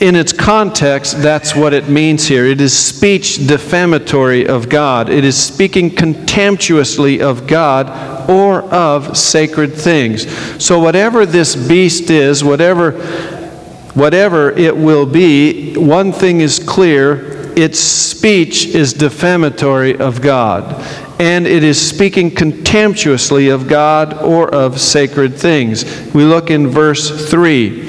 in 0.00 0.14
its 0.14 0.32
context, 0.32 1.20
that's 1.20 1.56
what 1.56 1.74
it 1.74 1.88
means 1.88 2.28
here. 2.28 2.46
It 2.46 2.60
is 2.60 2.76
speech 2.76 3.46
defamatory 3.46 4.46
of 4.46 4.68
God. 4.68 5.08
It 5.08 5.24
is 5.24 5.36
speaking 5.36 5.90
contemptuously 5.90 7.20
of 7.20 7.46
God 7.46 8.30
or 8.30 8.62
of 8.72 9.16
sacred 9.16 9.74
things. 9.74 10.30
So 10.62 10.78
whatever 10.78 11.26
this 11.26 11.56
beast 11.56 12.10
is, 12.10 12.44
whatever 12.44 12.92
whatever 13.94 14.50
it 14.52 14.76
will 14.76 15.06
be, 15.06 15.74
one 15.76 16.12
thing 16.12 16.40
is 16.40 16.60
clear, 16.60 17.52
its 17.58 17.80
speech 17.80 18.66
is 18.66 18.92
defamatory 18.92 19.98
of 19.98 20.22
God. 20.22 20.84
And 21.20 21.48
it 21.48 21.64
is 21.64 21.88
speaking 21.88 22.30
contemptuously 22.30 23.48
of 23.48 23.66
God 23.66 24.14
or 24.22 24.54
of 24.54 24.80
sacred 24.80 25.36
things. 25.36 25.84
We 26.14 26.22
look 26.22 26.50
in 26.50 26.68
verse 26.68 27.28
3 27.28 27.87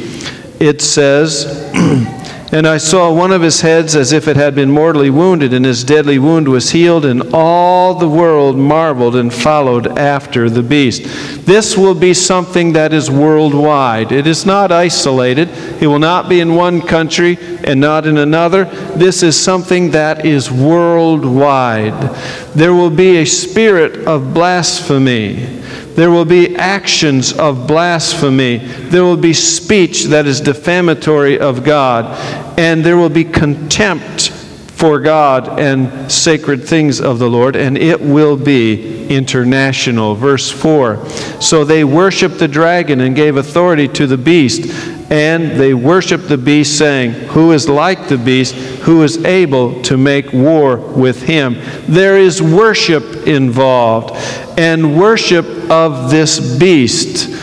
it 0.60 0.82
says, 0.82 1.46
And 2.52 2.66
I 2.66 2.80
saw 2.80 3.14
one 3.14 3.32
of 3.32 3.44
his 3.44 3.62
heads 3.62 3.96
as 3.96 4.12
if 4.12 4.28
it 4.28 4.36
had 4.36 4.56
been 4.56 4.72
mortally 4.72 5.12
wounded, 5.12 5.54
and 5.54 5.64
his 5.64 5.84
deadly 5.84 6.18
wound 6.18 6.48
was 6.48 6.72
healed, 6.72 7.06
and 7.06 7.22
all 7.32 7.94
the 7.94 8.10
world 8.10 8.58
marveled 8.58 9.16
and 9.16 9.32
followed 9.32 10.00
after 10.00 10.50
the 10.50 10.64
beast. 10.64 11.04
This 11.46 11.78
will 11.78 11.94
be 11.94 12.16
something 12.16 12.74
that 12.74 12.92
is 12.92 13.12
worldwide. 13.12 14.12
It 14.12 14.26
is 14.26 14.48
not 14.48 14.72
isolated, 14.72 15.50
it 15.80 15.86
will 15.86 16.00
not 16.00 16.28
be 16.28 16.40
in 16.40 16.56
one 16.56 16.82
country 16.82 17.38
and 17.64 17.80
not 17.80 18.08
in 18.08 18.18
another. 18.18 18.66
This 18.96 19.22
is 19.22 19.40
something 19.40 19.92
that 19.92 20.26
is 20.26 20.52
worldwide. 20.52 22.16
There 22.56 22.74
will 22.74 22.90
be 22.90 23.18
a 23.18 23.26
spirit 23.26 24.08
of 24.08 24.34
blasphemy. 24.34 25.60
There 26.00 26.12
will 26.12 26.24
be 26.24 26.56
actions 26.56 27.34
of 27.34 27.68
blasphemy. 27.68 28.60
There 28.60 29.04
will 29.04 29.18
be 29.18 29.34
speech 29.34 30.06
that 30.06 30.26
is 30.28 30.40
defamatory 30.40 31.38
of 31.38 31.66
God. 31.66 32.18
And 32.58 32.86
there 32.86 32.96
will 32.96 33.10
be 33.10 33.26
contempt 33.26 34.29
for 34.80 34.98
God 34.98 35.60
and 35.60 36.10
sacred 36.10 36.64
things 36.64 37.02
of 37.02 37.20
the 37.20 37.30
Lord. 37.30 37.58
And 37.58 37.78
it 37.78 38.00
will 38.00 38.38
be 38.38 39.10
international. 39.10 40.16
Verse 40.16 40.50
4 40.50 41.06
So 41.42 41.66
they 41.66 41.84
worshiped 41.84 42.40
the 42.40 42.48
dragon 42.48 43.02
and 43.02 43.14
gave 43.14 43.36
authority 43.36 43.90
to 43.90 44.08
the 44.08 44.18
beast. 44.18 44.74
And 45.12 45.60
they 45.60 45.74
worshiped 45.74 46.30
the 46.30 46.38
beast, 46.38 46.78
saying, 46.78 47.12
Who 47.30 47.52
is 47.52 47.68
like 47.68 48.08
the 48.08 48.18
beast? 48.18 48.56
Who 48.84 49.04
is 49.04 49.26
able 49.26 49.82
to 49.82 49.98
make 49.98 50.32
war 50.32 50.78
with 50.78 51.24
him? 51.24 51.58
There 51.88 52.18
is 52.18 52.42
worship 52.42 53.28
involved 53.28 54.16
and 54.58 54.98
worship 54.98 55.46
of 55.70 56.10
this 56.10 56.58
beast 56.58 57.36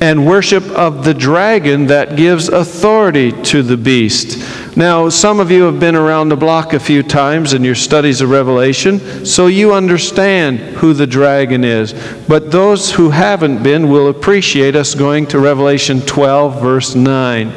and 0.00 0.26
worship 0.26 0.64
of 0.64 1.04
the 1.04 1.14
dragon 1.14 1.86
that 1.86 2.16
gives 2.16 2.48
authority 2.48 3.32
to 3.44 3.62
the 3.62 3.76
beast. 3.76 4.38
Now, 4.78 5.08
some 5.08 5.40
of 5.40 5.50
you 5.50 5.62
have 5.62 5.80
been 5.80 5.96
around 5.96 6.28
the 6.28 6.36
block 6.36 6.74
a 6.74 6.78
few 6.78 7.02
times 7.02 7.54
in 7.54 7.64
your 7.64 7.74
studies 7.74 8.20
of 8.20 8.28
Revelation, 8.28 9.24
so 9.24 9.46
you 9.46 9.72
understand 9.72 10.58
who 10.58 10.92
the 10.92 11.06
dragon 11.06 11.64
is. 11.64 11.94
But 12.28 12.50
those 12.50 12.92
who 12.92 13.08
haven't 13.08 13.62
been 13.62 13.88
will 13.88 14.08
appreciate 14.08 14.76
us 14.76 14.94
going 14.94 15.28
to 15.28 15.38
Revelation 15.38 16.02
12, 16.02 16.60
verse 16.60 16.94
9. 16.94 17.48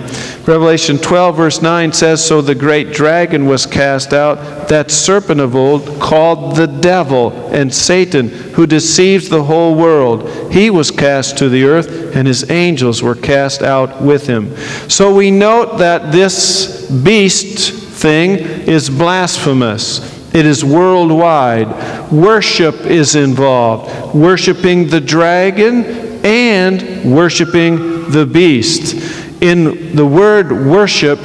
Revelation 0.46 0.98
12, 0.98 1.36
verse 1.36 1.62
9 1.62 1.92
says 1.92 2.26
So 2.26 2.42
the 2.42 2.56
great 2.56 2.94
dragon 2.94 3.46
was 3.46 3.66
cast 3.66 4.14
out, 4.14 4.70
that 4.70 4.90
serpent 4.90 5.42
of 5.42 5.58
old, 5.58 6.00
called 6.00 6.56
the 6.56 6.68
devil 6.68 7.50
and 7.50 7.74
Satan, 7.74 8.30
who 8.30 8.66
deceives 8.66 9.28
the 9.28 9.44
whole 9.44 9.76
world. 9.76 10.54
He 10.54 10.70
was 10.70 10.90
cast 10.90 11.38
to 11.40 11.50
the 11.50 11.66
earth, 11.66 12.16
and 12.16 12.26
his 12.26 12.50
angels 12.50 13.04
were 13.04 13.14
cast 13.14 13.62
out 13.62 14.02
with 14.02 14.26
him. 14.26 14.56
So 14.88 15.14
we 15.14 15.32
note 15.32 15.80
that 15.80 16.14
this 16.14 16.79
beast 16.90 17.74
thing 17.74 18.32
is 18.68 18.90
blasphemous. 18.90 20.18
It 20.34 20.46
is 20.46 20.64
worldwide. 20.64 22.12
Worship 22.12 22.76
is 22.86 23.16
involved. 23.16 24.14
Worshiping 24.16 24.88
the 24.88 25.02
dragon 25.02 25.86
and 26.26 27.16
worshiping 27.16 28.10
the 28.12 28.26
beast. 28.26 29.42
In 29.42 29.96
the 29.96 30.06
word 30.06 30.52
worship 30.52 31.20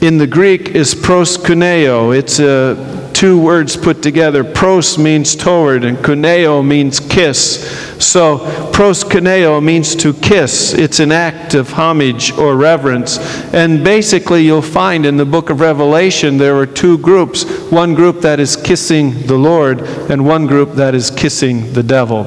in 0.00 0.18
the 0.18 0.26
Greek 0.26 0.70
is 0.70 0.94
proskuneo. 0.94 2.16
It's 2.16 2.40
a 2.40 3.01
two 3.22 3.38
words 3.38 3.76
put 3.76 4.02
together. 4.02 4.42
Pros 4.42 4.98
means 4.98 5.36
toward, 5.36 5.84
and 5.84 5.96
kuneo 5.98 6.60
means 6.60 6.98
kiss. 6.98 7.70
So, 8.04 8.38
proskuneo 8.72 9.62
means 9.62 9.94
to 9.94 10.12
kiss. 10.12 10.74
It's 10.74 10.98
an 10.98 11.12
act 11.12 11.54
of 11.54 11.70
homage 11.70 12.32
or 12.32 12.56
reverence. 12.56 13.18
And 13.54 13.84
basically, 13.84 14.42
you'll 14.42 14.60
find 14.60 15.06
in 15.06 15.18
the 15.18 15.24
book 15.24 15.50
of 15.50 15.60
Revelation 15.60 16.36
there 16.36 16.56
are 16.56 16.66
two 16.66 16.98
groups 16.98 17.44
one 17.70 17.94
group 17.94 18.22
that 18.22 18.40
is 18.40 18.56
kissing 18.56 19.12
the 19.28 19.38
Lord, 19.38 19.82
and 20.10 20.26
one 20.26 20.48
group 20.48 20.72
that 20.72 20.92
is 20.92 21.08
kissing 21.08 21.72
the 21.74 21.84
devil. 21.84 22.24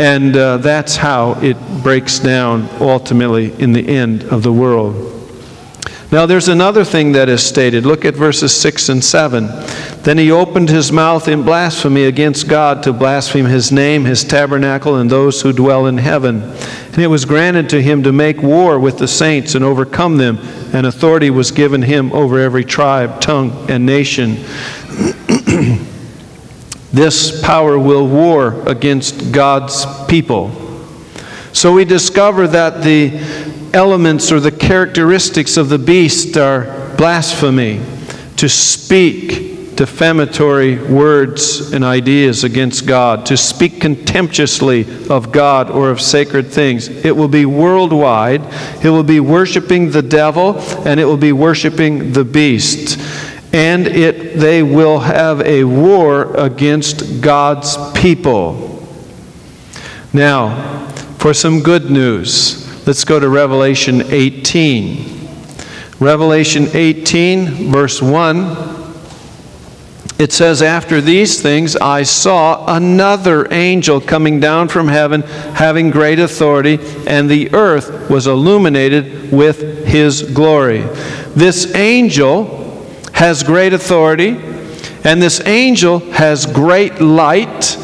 And 0.00 0.36
uh, 0.36 0.56
that's 0.56 0.96
how 0.96 1.40
it 1.40 1.56
breaks 1.84 2.18
down 2.18 2.68
ultimately 2.80 3.52
in 3.62 3.72
the 3.72 3.86
end 3.86 4.24
of 4.24 4.42
the 4.42 4.52
world. 4.52 5.19
Now, 6.12 6.26
there's 6.26 6.48
another 6.48 6.84
thing 6.84 7.12
that 7.12 7.28
is 7.28 7.40
stated. 7.40 7.86
Look 7.86 8.04
at 8.04 8.16
verses 8.16 8.52
6 8.56 8.88
and 8.88 9.04
7. 9.04 9.46
Then 10.02 10.18
he 10.18 10.32
opened 10.32 10.68
his 10.68 10.90
mouth 10.90 11.28
in 11.28 11.44
blasphemy 11.44 12.02
against 12.02 12.48
God 12.48 12.82
to 12.82 12.92
blaspheme 12.92 13.44
his 13.44 13.70
name, 13.70 14.04
his 14.04 14.24
tabernacle, 14.24 14.96
and 14.96 15.08
those 15.08 15.40
who 15.40 15.52
dwell 15.52 15.86
in 15.86 15.98
heaven. 15.98 16.42
And 16.42 16.98
it 16.98 17.06
was 17.06 17.24
granted 17.24 17.70
to 17.70 17.80
him 17.80 18.02
to 18.02 18.12
make 18.12 18.42
war 18.42 18.80
with 18.80 18.98
the 18.98 19.06
saints 19.06 19.54
and 19.54 19.64
overcome 19.64 20.16
them, 20.16 20.38
and 20.72 20.84
authority 20.84 21.30
was 21.30 21.52
given 21.52 21.82
him 21.82 22.12
over 22.12 22.40
every 22.40 22.64
tribe, 22.64 23.20
tongue, 23.20 23.70
and 23.70 23.86
nation. 23.86 24.34
this 26.92 27.40
power 27.40 27.78
will 27.78 28.08
war 28.08 28.68
against 28.68 29.30
God's 29.30 29.86
people. 30.06 30.50
So 31.52 31.72
we 31.72 31.84
discover 31.84 32.48
that 32.48 32.82
the 32.82 33.59
elements 33.74 34.32
or 34.32 34.40
the 34.40 34.50
characteristics 34.50 35.56
of 35.56 35.68
the 35.68 35.78
beast 35.78 36.36
are 36.36 36.94
blasphemy, 36.96 37.80
to 38.36 38.48
speak 38.48 39.76
defamatory 39.76 40.76
words 40.76 41.72
and 41.72 41.82
ideas 41.82 42.44
against 42.44 42.86
God, 42.86 43.24
to 43.26 43.36
speak 43.36 43.80
contemptuously 43.80 45.08
of 45.08 45.32
God 45.32 45.70
or 45.70 45.90
of 45.90 46.02
sacred 46.02 46.48
things. 46.48 46.88
It 46.88 47.16
will 47.16 47.28
be 47.28 47.46
worldwide. 47.46 48.42
It 48.84 48.90
will 48.90 49.02
be 49.02 49.20
worshiping 49.20 49.90
the 49.90 50.02
devil 50.02 50.58
and 50.86 51.00
it 51.00 51.06
will 51.06 51.16
be 51.16 51.32
worshiping 51.32 52.12
the 52.12 52.24
beast. 52.24 52.98
and 53.52 53.86
it, 53.86 54.38
they 54.38 54.62
will 54.62 55.00
have 55.00 55.40
a 55.40 55.64
war 55.64 56.36
against 56.36 57.20
God's 57.20 57.76
people. 57.92 58.86
Now, 60.12 60.86
for 61.18 61.34
some 61.34 61.62
good 61.62 61.90
news, 61.90 62.69
let's 62.86 63.04
go 63.04 63.20
to 63.20 63.28
Revelation 63.28 64.02
18. 64.02 65.28
Revelation 66.00 66.66
18, 66.72 67.70
verse 67.70 68.00
1. 68.00 68.80
It 70.18 70.32
says, 70.32 70.60
After 70.60 71.00
these 71.00 71.40
things 71.40 71.76
I 71.76 72.02
saw 72.02 72.74
another 72.74 73.50
angel 73.52 74.00
coming 74.00 74.38
down 74.38 74.68
from 74.68 74.88
heaven, 74.88 75.22
having 75.22 75.90
great 75.90 76.18
authority, 76.18 76.78
and 77.06 77.28
the 77.28 77.54
earth 77.54 78.10
was 78.10 78.26
illuminated 78.26 79.32
with 79.32 79.86
his 79.86 80.22
glory. 80.22 80.80
This 81.34 81.74
angel 81.74 82.58
has 83.14 83.42
great 83.42 83.72
authority, 83.72 84.38
and 85.04 85.22
this 85.22 85.40
angel 85.46 86.00
has 86.12 86.44
great 86.44 87.00
light, 87.00 87.76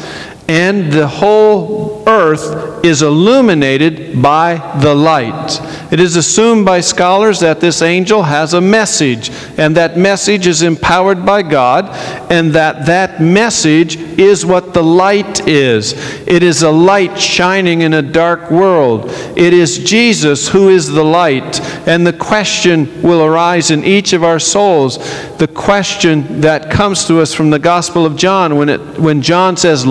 and 0.47 0.91
the 0.91 1.07
whole 1.07 2.03
earth 2.07 2.85
is 2.85 3.01
illuminated 3.01 4.21
by 4.21 4.55
the 4.81 4.95
light. 4.95 5.59
It 5.91 5.99
is 5.99 6.15
assumed 6.15 6.65
by 6.65 6.79
scholars 6.79 7.41
that 7.41 7.59
this 7.59 7.81
angel 7.81 8.23
has 8.23 8.53
a 8.53 8.61
message, 8.61 9.29
and 9.57 9.75
that 9.75 9.97
message 9.97 10.47
is 10.47 10.61
empowered 10.61 11.25
by 11.25 11.41
God, 11.41 11.89
and 12.31 12.53
that 12.53 12.85
that 12.85 13.21
message 13.21 13.97
is 13.97 14.45
what 14.45 14.73
the 14.73 14.83
light 14.83 15.47
is. 15.47 15.93
It 16.27 16.43
is 16.43 16.63
a 16.63 16.71
light 16.71 17.19
shining 17.19 17.81
in 17.81 17.93
a 17.93 18.01
dark 18.01 18.49
world. 18.49 19.05
It 19.35 19.53
is 19.53 19.79
Jesus 19.79 20.47
who 20.47 20.69
is 20.69 20.87
the 20.87 21.03
light, 21.03 21.59
and 21.87 22.07
the 22.07 22.13
question 22.13 23.01
will 23.01 23.23
arise 23.23 23.69
in 23.69 23.83
each 23.83 24.13
of 24.13 24.23
our 24.23 24.39
souls. 24.39 24.97
The 25.37 25.47
question 25.47 26.41
that 26.41 26.71
comes 26.71 27.05
to 27.05 27.19
us 27.19 27.33
from 27.33 27.49
the 27.49 27.59
Gospel 27.59 28.05
of 28.05 28.15
John 28.15 28.55
when, 28.55 28.69
it, 28.69 28.79
when 28.99 29.21
John 29.21 29.57
says, 29.57 29.85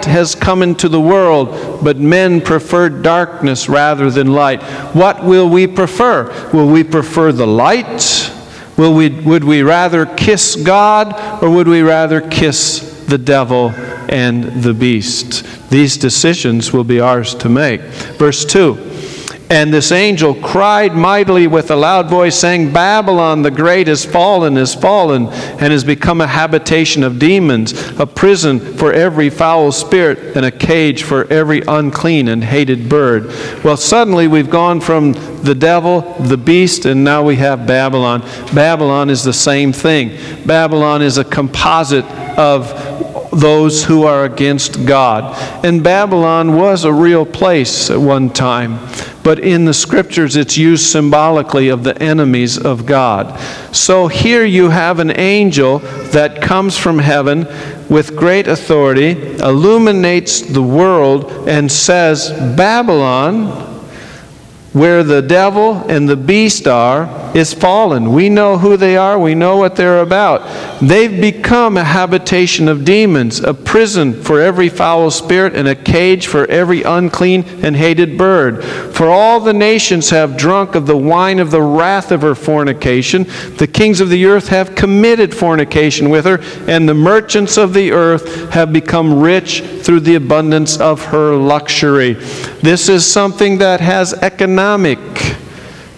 Light 0.00 0.12
has 0.12 0.34
come 0.34 0.62
into 0.62 0.88
the 0.88 0.98
world, 0.98 1.84
but 1.84 1.98
men 1.98 2.40
preferred 2.40 3.02
darkness 3.02 3.68
rather 3.68 4.10
than 4.10 4.32
light. 4.32 4.62
What 4.94 5.22
will 5.22 5.46
we 5.46 5.66
prefer? 5.66 6.50
Will 6.54 6.68
we 6.68 6.84
prefer 6.84 7.32
the 7.32 7.46
light? 7.46 8.32
Will 8.78 8.94
we, 8.94 9.10
would 9.10 9.44
we 9.44 9.62
rather 9.62 10.06
kiss 10.06 10.56
God 10.56 11.42
or 11.42 11.50
would 11.50 11.68
we 11.68 11.82
rather 11.82 12.22
kiss 12.22 13.04
the 13.08 13.18
devil 13.18 13.72
and 14.08 14.62
the 14.62 14.72
beast? 14.72 15.68
These 15.68 15.98
decisions 15.98 16.72
will 16.72 16.84
be 16.84 16.98
ours 16.98 17.34
to 17.34 17.50
make. 17.50 17.82
Verse 18.16 18.46
2 18.46 18.89
and 19.50 19.74
this 19.74 19.90
angel 19.90 20.32
cried 20.34 20.94
mightily 20.94 21.48
with 21.48 21.72
a 21.72 21.76
loud 21.76 22.08
voice, 22.08 22.36
saying, 22.36 22.72
Babylon 22.72 23.42
the 23.42 23.50
great 23.50 23.88
is 23.88 24.04
fallen, 24.04 24.56
is 24.56 24.76
fallen, 24.76 25.26
and 25.26 25.72
has 25.72 25.82
become 25.82 26.20
a 26.20 26.26
habitation 26.26 27.02
of 27.02 27.18
demons, 27.18 27.72
a 27.98 28.06
prison 28.06 28.60
for 28.60 28.92
every 28.92 29.28
foul 29.28 29.72
spirit, 29.72 30.36
and 30.36 30.46
a 30.46 30.52
cage 30.52 31.02
for 31.02 31.24
every 31.32 31.62
unclean 31.66 32.28
and 32.28 32.44
hated 32.44 32.88
bird. 32.88 33.26
Well, 33.64 33.76
suddenly 33.76 34.28
we've 34.28 34.50
gone 34.50 34.80
from 34.80 35.14
the 35.42 35.56
devil, 35.56 36.02
the 36.20 36.36
beast, 36.36 36.84
and 36.84 37.02
now 37.02 37.24
we 37.24 37.34
have 37.36 37.66
Babylon. 37.66 38.20
Babylon 38.54 39.10
is 39.10 39.24
the 39.24 39.32
same 39.32 39.72
thing. 39.72 40.16
Babylon 40.46 41.02
is 41.02 41.18
a 41.18 41.24
composite 41.24 42.04
of 42.38 42.68
those 43.32 43.84
who 43.84 44.04
are 44.04 44.24
against 44.24 44.84
God. 44.86 45.36
And 45.64 45.82
Babylon 45.82 46.56
was 46.56 46.84
a 46.84 46.92
real 46.92 47.24
place 47.24 47.90
at 47.90 47.98
one 47.98 48.30
time, 48.30 48.78
but 49.22 49.38
in 49.38 49.64
the 49.64 49.74
scriptures 49.74 50.36
it's 50.36 50.56
used 50.56 50.86
symbolically 50.86 51.68
of 51.68 51.84
the 51.84 52.00
enemies 52.02 52.58
of 52.58 52.86
God. 52.86 53.38
So 53.74 54.06
here 54.06 54.44
you 54.44 54.70
have 54.70 54.98
an 54.98 55.10
angel 55.18 55.78
that 56.12 56.40
comes 56.42 56.76
from 56.76 56.98
heaven 56.98 57.46
with 57.88 58.16
great 58.16 58.46
authority, 58.46 59.36
illuminates 59.36 60.40
the 60.40 60.62
world, 60.62 61.48
and 61.48 61.70
says, 61.70 62.30
Babylon 62.56 63.68
where 64.72 65.02
the 65.02 65.20
devil 65.20 65.74
and 65.90 66.08
the 66.08 66.16
beast 66.16 66.68
are 66.68 67.06
is 67.34 67.54
fallen. 67.54 68.12
We 68.12 68.28
know 68.28 68.58
who 68.58 68.76
they 68.76 68.96
are, 68.96 69.18
we 69.18 69.34
know 69.34 69.56
what 69.56 69.76
they're 69.76 70.00
about. 70.00 70.80
They've 70.80 71.20
become 71.20 71.76
a 71.76 71.84
habitation 71.84 72.68
of 72.68 72.84
demons, 72.84 73.40
a 73.40 73.54
prison 73.54 74.22
for 74.22 74.40
every 74.40 74.68
foul 74.68 75.10
spirit, 75.10 75.54
and 75.54 75.68
a 75.68 75.74
cage 75.74 76.26
for 76.26 76.46
every 76.46 76.82
unclean 76.82 77.44
and 77.62 77.76
hated 77.76 78.16
bird. 78.16 78.64
For 78.94 79.08
all 79.08 79.40
the 79.40 79.52
nations 79.52 80.10
have 80.10 80.36
drunk 80.36 80.74
of 80.74 80.86
the 80.86 80.96
wine 80.96 81.38
of 81.38 81.50
the 81.50 81.62
wrath 81.62 82.12
of 82.12 82.22
her 82.22 82.34
fornication. 82.34 83.24
The 83.56 83.70
kings 83.70 84.00
of 84.00 84.08
the 84.10 84.26
earth 84.26 84.48
have 84.48 84.74
committed 84.74 85.34
fornication 85.34 86.10
with 86.10 86.24
her, 86.24 86.40
and 86.66 86.88
the 86.88 86.94
merchants 86.94 87.56
of 87.56 87.74
the 87.74 87.92
earth 87.92 88.50
have 88.50 88.72
become 88.72 89.20
rich 89.20 89.60
through 89.60 90.00
the 90.00 90.14
abundance 90.14 90.78
of 90.78 91.06
her 91.06 91.34
luxury. 91.34 92.14
This 92.62 92.88
is 92.88 93.10
something 93.10 93.58
that 93.58 93.80
has 93.80 94.14
economic 94.14 94.98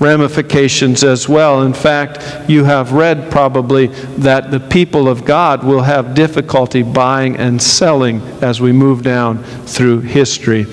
ramifications 0.02 1.04
as 1.04 1.28
well. 1.28 1.62
In 1.62 1.72
fact, 1.72 2.50
you 2.50 2.64
have 2.64 2.92
read 2.92 3.30
probably 3.30 3.86
that 4.18 4.50
the 4.50 4.60
people 4.60 5.08
of 5.08 5.24
God 5.24 5.62
will 5.62 5.82
have 5.82 6.14
difficulty 6.14 6.82
buying 6.82 7.36
and 7.36 7.62
selling 7.62 8.20
as 8.42 8.60
we 8.60 8.72
move 8.72 9.02
down 9.02 9.42
through 9.64 10.00
history 10.00 10.66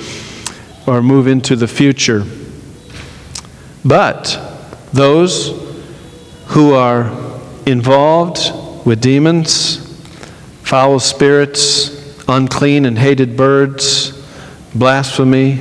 or 0.87 1.03
move 1.03 1.27
into 1.27 1.55
the 1.55 1.67
future. 1.67 2.25
But 3.85 4.37
those 4.91 5.49
who 6.47 6.73
are 6.73 7.09
involved 7.67 8.39
with 8.85 8.99
demons, 8.99 9.77
foul 10.63 10.99
spirits, 10.99 12.27
unclean 12.27 12.85
and 12.85 12.97
hated 12.97 13.37
birds, 13.37 14.11
blasphemy, 14.73 15.59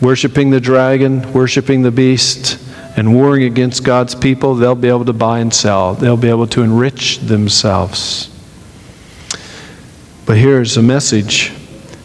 worshiping 0.00 0.50
the 0.50 0.60
dragon, 0.60 1.32
worshiping 1.32 1.82
the 1.82 1.90
beast, 1.90 2.58
and 2.96 3.14
warring 3.14 3.44
against 3.44 3.84
God's 3.84 4.14
people, 4.14 4.54
they'll 4.54 4.74
be 4.74 4.88
able 4.88 5.04
to 5.04 5.12
buy 5.12 5.40
and 5.40 5.52
sell. 5.52 5.94
They'll 5.94 6.16
be 6.16 6.28
able 6.28 6.46
to 6.48 6.62
enrich 6.62 7.18
themselves. 7.18 8.30
But 10.24 10.38
here's 10.38 10.76
a 10.76 10.82
message. 10.82 11.52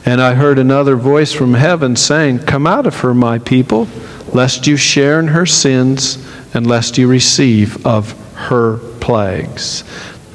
And 0.06 0.21
I 0.21 0.34
heard 0.34 0.60
another 0.60 0.95
voice 0.95 1.32
from 1.32 1.54
heaven 1.54 1.95
saying, 1.95 2.39
Come 2.39 2.67
out 2.67 2.86
of 2.86 2.99
her, 2.99 3.13
my 3.13 3.39
people, 3.39 3.88
lest 4.34 4.67
you 4.67 4.75
share 4.75 5.19
in 5.19 5.30
her 5.30 5.45
sins, 5.45 6.17
and 6.54 6.67
lest 6.67 6.97
you 6.97 7.08
receive 7.08 7.86
of 7.86 8.12
her 8.36 8.77
plagues. 8.99 9.84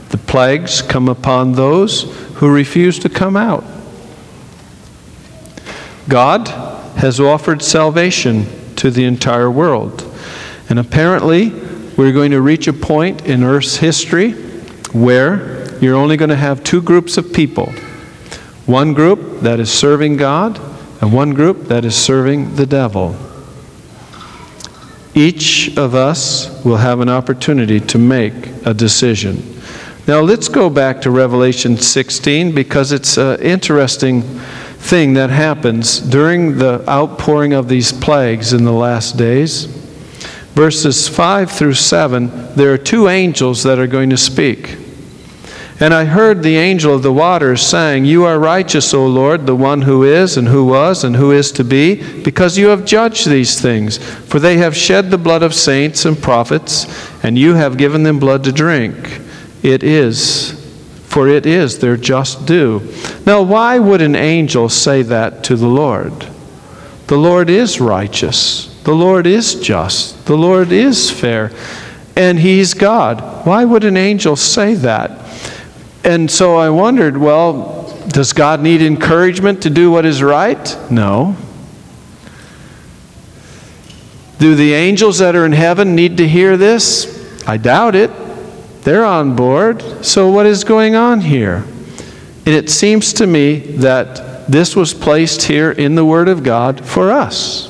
The 0.09 0.19
plagues 0.19 0.81
come 0.83 1.09
upon 1.09 1.53
those 1.53 2.05
who 2.37 2.51
refuse 2.51 2.99
to 3.01 3.09
come 3.09 3.37
out. 3.37 3.65
God 6.09 6.66
has 6.97 7.21
offered 7.21 7.63
salvation 7.63 8.47
to 8.77 8.91
the 8.91 9.05
entire 9.05 9.51
world. 9.51 10.03
And 10.69 10.79
apparently, 10.79 11.51
we're 11.97 12.13
going 12.13 12.33
to 12.33 12.41
reach 12.41 12.69
a 12.69 12.73
point 12.73 13.25
in 13.27 13.43
Earth's 13.43 13.77
history 13.77 14.33
where 14.93 15.79
you're 15.81 15.97
only 15.97 16.17
going 16.17 16.31
to 16.31 16.37
have 16.37 16.65
two 16.65 16.83
groups 16.83 17.17
of 17.17 17.33
people 17.33 17.73
one 18.67 18.95
group 18.95 19.43
that 19.43 19.61
is 19.61 19.73
serving 19.73 20.17
God, 20.17 20.59
and 21.01 21.13
one 21.13 21.35
group 21.35 21.69
that 21.69 21.85
is 21.85 21.95
serving 21.95 22.57
the 22.57 22.67
devil. 22.67 23.17
Each 25.15 25.77
of 25.79 25.95
us 25.95 26.65
will 26.65 26.79
have 26.79 26.99
an 26.99 27.09
opportunity 27.09 27.79
to 27.79 27.99
make 27.99 28.35
a 28.67 28.75
decision. 28.75 29.61
Now 30.09 30.21
let's 30.21 30.49
go 30.49 30.69
back 30.69 31.01
to 31.03 31.11
Revelation 31.11 31.77
16 31.77 32.55
because 32.55 32.91
it's 32.91 33.17
an 33.17 33.41
interesting 33.41 34.23
thing 34.79 35.15
that 35.15 35.31
happens 35.31 35.99
during 35.99 36.59
the 36.59 36.85
outpouring 36.89 37.53
of 37.53 37.69
these 37.69 37.93
plagues 37.93 38.53
in 38.53 38.65
the 38.65 38.73
last 38.73 39.17
days. 39.17 39.65
Verses 40.55 41.09
5 41.09 41.51
through 41.51 41.75
7, 41.75 42.55
there 42.55 42.73
are 42.73 42.79
two 42.79 43.09
angels 43.09 43.63
that 43.65 43.79
are 43.79 43.87
going 43.87 44.11
to 44.11 44.17
speak. 44.17 44.77
And 45.79 45.93
I 45.93 46.07
heard 46.07 46.43
the 46.43 46.57
angel 46.57 46.95
of 46.95 47.03
the 47.03 47.13
waters 47.13 47.61
saying, 47.61 48.07
You 48.07 48.25
are 48.25 48.39
righteous, 48.39 48.95
O 48.95 49.07
Lord, 49.07 49.45
the 49.45 49.55
one 49.55 49.83
who 49.83 50.05
is, 50.05 50.39
and 50.39 50.49
who 50.49 50.65
was, 50.65 51.05
and 51.05 51.15
who 51.15 51.33
is 51.33 51.53
to 51.53 51.65
be, 51.65 52.23
because 52.23 52.57
you 52.57 52.69
have 52.69 52.87
judged 52.87 53.29
these 53.29 53.61
things. 53.61 53.99
For 53.99 54.41
they 54.41 54.57
have 54.57 54.75
shed 54.75 55.11
the 55.11 55.19
blood 55.19 55.43
of 55.43 55.55
saints 55.55 56.07
and 56.07 56.17
prophets, 56.17 56.87
and 57.23 57.37
you 57.37 57.53
have 57.55 57.77
given 57.77 58.05
them 58.05 58.19
blood 58.19 58.43
to 58.45 58.53
drink. 58.53 59.21
It 59.63 59.83
is, 59.83 60.56
for 61.07 61.29
it 61.29 61.47
is 61.47 61.79
their 61.79 61.97
just 61.97 62.47
due. 62.47 62.93
Now, 63.25 63.43
why 63.43 63.79
would 63.79 64.03
an 64.03 64.15
angel 64.15 64.69
say 64.69 65.03
that 65.03 65.45
to 65.45 65.57
the 65.57 65.67
Lord? 65.67 66.29
The 67.07 67.17
Lord 67.17 67.49
is 67.49 67.81
righteous, 67.81 68.67
the 68.83 68.95
Lord 68.95 69.27
is 69.27 69.55
just, 69.55 70.27
the 70.27 70.37
Lord 70.37 70.73
is 70.73 71.11
fair, 71.11 71.53
and 72.17 72.39
He's 72.39 72.75
God. 72.75 73.47
Why 73.47 73.65
would 73.65 73.85
an 73.85 73.97
angel 73.97 74.37
say 74.37 74.75
that? 74.75 75.23
And 76.05 76.31
so 76.31 76.57
I 76.57 76.71
wondered, 76.71 77.17
well, 77.17 77.97
does 78.09 78.33
God 78.33 78.61
need 78.61 78.83
encouragement 78.83 79.63
to 79.63 79.71
do 79.71 79.91
what 79.91 80.05
is 80.05 80.23
right? 80.23 80.77
No. 80.91 81.37
Do 84.39 84.55
the 84.55 84.75
angels 84.75 85.19
that 85.19 85.35
are 85.35 85.47
in 85.47 85.53
heaven 85.53 85.95
need 85.95 86.19
to 86.19 86.29
hear 86.29 86.57
this? 86.57 87.45
I 87.47 87.57
doubt 87.57 87.95
it. 87.95 88.11
They're 88.87 89.05
on 89.05 89.35
board. 89.35 89.83
So, 90.05 90.31
what 90.31 90.47
is 90.47 90.63
going 90.63 90.95
on 90.95 91.21
here? 91.21 91.65
And 92.47 92.55
it 92.55 92.71
seems 92.71 93.13
to 93.15 93.27
me 93.27 93.59
that 93.59 94.47
this 94.49 94.77
was 94.77 94.95
placed 94.95 95.43
here 95.43 95.73
in 95.73 95.97
the 95.97 96.05
Word 96.05 96.29
of 96.29 96.45
God 96.45 96.87
for 96.87 97.11
us, 97.11 97.69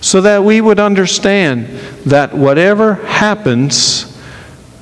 so 0.00 0.22
that 0.22 0.42
we 0.42 0.62
would 0.62 0.78
understand 0.78 1.66
that 2.06 2.32
whatever 2.32 2.94
happens, 2.94 4.18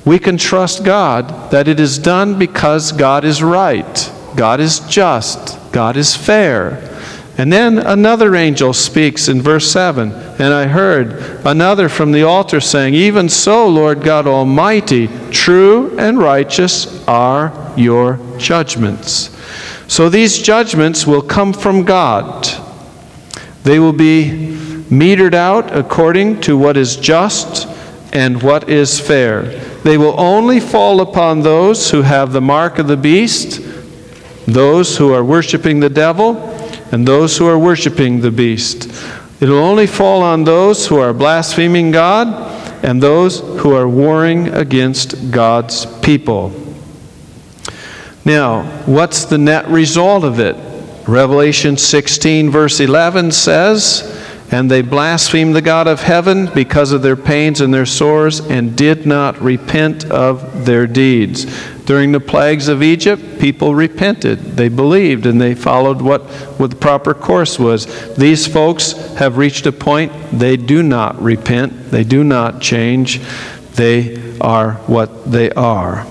we 0.05 0.19
can 0.19 0.37
trust 0.37 0.85
God 0.85 1.51
that 1.51 1.67
it 1.67 1.81
is 1.81 1.99
done 1.99 2.39
because 2.39 2.93
God 2.93 3.25
is 3.25 3.43
right, 3.43 4.13
God 4.37 4.61
is 4.61 4.79
just, 4.79 5.59
God 5.73 5.97
is 5.97 6.15
fair. 6.15 6.96
And 7.37 7.53
then 7.53 7.77
another 7.77 8.35
angel 8.35 8.73
speaks 8.73 9.27
in 9.27 9.43
verse 9.43 9.71
7 9.71 10.11
And 10.11 10.53
I 10.53 10.65
heard 10.65 11.11
another 11.45 11.87
from 11.87 12.11
the 12.11 12.23
altar 12.23 12.59
saying, 12.59 12.95
Even 12.95 13.29
so, 13.29 13.67
Lord 13.67 14.01
God 14.01 14.25
Almighty, 14.25 15.07
true 15.29 15.95
and 15.99 16.17
righteous 16.17 17.07
are 17.07 17.73
your 17.77 18.19
judgments. 18.39 19.35
So 19.87 20.09
these 20.09 20.39
judgments 20.39 21.05
will 21.05 21.21
come 21.21 21.53
from 21.53 21.83
God. 21.83 22.47
They 23.63 23.77
will 23.77 23.93
be 23.93 24.55
metered 24.89 25.35
out 25.35 25.75
according 25.75 26.41
to 26.41 26.57
what 26.57 26.75
is 26.75 26.95
just 26.95 27.67
and 28.13 28.41
what 28.41 28.67
is 28.67 28.99
fair. 28.99 29.43
They 29.83 29.97
will 29.97 30.19
only 30.19 30.59
fall 30.59 31.01
upon 31.01 31.41
those 31.41 31.91
who 31.91 32.01
have 32.01 32.31
the 32.31 32.41
mark 32.41 32.79
of 32.79 32.87
the 32.87 32.97
beast, 32.97 33.61
those 34.47 34.97
who 34.97 35.13
are 35.13 35.23
worshiping 35.23 35.79
the 35.79 35.89
devil 35.89 36.56
and 36.91 37.07
those 37.07 37.37
who 37.37 37.47
are 37.47 37.59
worshiping 37.59 38.21
the 38.21 38.31
beast. 38.31 38.85
It 39.39 39.49
will 39.49 39.59
only 39.59 39.87
fall 39.87 40.23
on 40.23 40.43
those 40.43 40.87
who 40.87 40.97
are 40.97 41.13
blaspheming 41.13 41.91
God 41.91 42.27
and 42.83 43.01
those 43.01 43.39
who 43.39 43.73
are 43.73 43.87
warring 43.87 44.47
against 44.49 45.31
God's 45.31 45.85
people. 46.01 46.51
Now, 48.25 48.63
what's 48.85 49.25
the 49.25 49.37
net 49.37 49.67
result 49.67 50.23
of 50.23 50.39
it? 50.39 50.55
Revelation 51.07 51.77
16, 51.77 52.49
verse 52.49 52.79
11 52.79 53.31
says, 53.31 54.13
And 54.49 54.71
they 54.71 54.81
blasphemed 54.81 55.55
the 55.55 55.61
God 55.61 55.87
of 55.87 56.01
heaven 56.01 56.49
because 56.53 56.93
of 56.93 57.01
their 57.01 57.17
pains 57.17 57.59
and 57.59 57.73
their 57.73 57.85
sores, 57.85 58.39
and 58.39 58.77
did 58.77 59.05
not 59.05 59.41
repent 59.41 60.05
of 60.05 60.65
their 60.65 60.87
deeds. 60.87 61.45
During 61.85 62.11
the 62.11 62.19
plagues 62.19 62.67
of 62.67 62.83
Egypt, 62.83 63.39
people 63.39 63.75
repented. 63.75 64.39
They 64.39 64.67
believed 64.67 65.25
and 65.25 65.39
they 65.39 65.55
followed 65.55 66.01
what, 66.01 66.23
what 66.59 66.69
the 66.69 66.75
proper 66.75 67.13
course 67.13 67.57
was. 67.57 68.15
These 68.15 68.45
folks 68.47 68.91
have 69.15 69.37
reached 69.37 69.65
a 69.65 69.71
point 69.71 70.11
they 70.31 70.57
do 70.57 70.83
not 70.83 71.21
repent, 71.21 71.91
they 71.91 72.03
do 72.03 72.23
not 72.23 72.61
change, 72.61 73.21
they 73.75 74.37
are 74.39 74.73
what 74.87 75.31
they 75.31 75.49
are. 75.51 76.05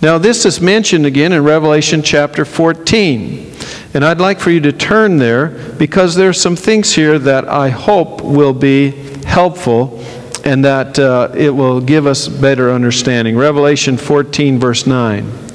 Now, 0.00 0.18
this 0.18 0.44
is 0.44 0.60
mentioned 0.60 1.06
again 1.06 1.32
in 1.32 1.42
Revelation 1.42 2.02
chapter 2.02 2.44
14. 2.44 3.47
And 3.94 4.04
I'd 4.04 4.20
like 4.20 4.40
for 4.40 4.50
you 4.50 4.60
to 4.60 4.72
turn 4.72 5.18
there 5.18 5.48
because 5.78 6.14
there 6.14 6.28
are 6.28 6.34
some 6.34 6.56
things 6.56 6.94
here 6.94 7.18
that 7.18 7.48
I 7.48 7.70
hope 7.70 8.22
will 8.22 8.52
be 8.52 8.90
helpful 9.24 10.04
and 10.44 10.64
that 10.64 10.98
uh, 10.98 11.30
it 11.36 11.50
will 11.50 11.80
give 11.80 12.06
us 12.06 12.28
better 12.28 12.70
understanding. 12.70 13.36
Revelation 13.36 13.96
14, 13.96 14.58
verse 14.58 14.86
9. 14.86 15.47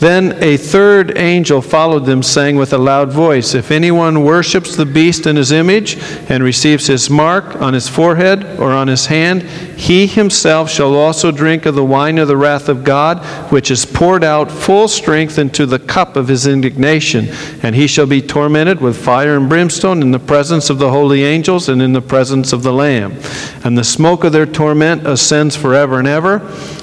Then 0.00 0.40
a 0.40 0.56
third 0.56 1.18
angel 1.18 1.60
followed 1.60 2.06
them, 2.06 2.22
saying 2.22 2.54
with 2.54 2.72
a 2.72 2.78
loud 2.78 3.12
voice, 3.12 3.54
If 3.54 3.72
anyone 3.72 4.22
worships 4.22 4.76
the 4.76 4.86
beast 4.86 5.26
in 5.26 5.34
his 5.34 5.50
image 5.50 5.96
and 6.28 6.44
receives 6.44 6.86
his 6.86 7.10
mark 7.10 7.60
on 7.60 7.74
his 7.74 7.88
forehead 7.88 8.60
or 8.60 8.70
on 8.70 8.86
his 8.86 9.06
hand, 9.06 9.42
he 9.42 10.06
himself 10.06 10.70
shall 10.70 10.94
also 10.94 11.32
drink 11.32 11.66
of 11.66 11.74
the 11.74 11.84
wine 11.84 12.18
of 12.18 12.28
the 12.28 12.36
wrath 12.36 12.68
of 12.68 12.84
God, 12.84 13.24
which 13.50 13.72
is 13.72 13.84
poured 13.84 14.22
out 14.22 14.52
full 14.52 14.86
strength 14.86 15.36
into 15.36 15.66
the 15.66 15.80
cup 15.80 16.14
of 16.14 16.28
his 16.28 16.46
indignation. 16.46 17.28
And 17.64 17.74
he 17.74 17.88
shall 17.88 18.06
be 18.06 18.22
tormented 18.22 18.80
with 18.80 18.96
fire 18.96 19.36
and 19.36 19.48
brimstone 19.48 20.00
in 20.00 20.12
the 20.12 20.20
presence 20.20 20.70
of 20.70 20.78
the 20.78 20.90
holy 20.90 21.24
angels 21.24 21.68
and 21.68 21.82
in 21.82 21.92
the 21.92 22.00
presence 22.00 22.52
of 22.52 22.62
the 22.62 22.72
Lamb. 22.72 23.18
And 23.64 23.76
the 23.76 23.84
smoke 23.84 24.22
of 24.22 24.30
their 24.30 24.46
torment 24.46 25.08
ascends 25.08 25.56
forever 25.56 25.98
and 25.98 26.06
ever, 26.06 26.36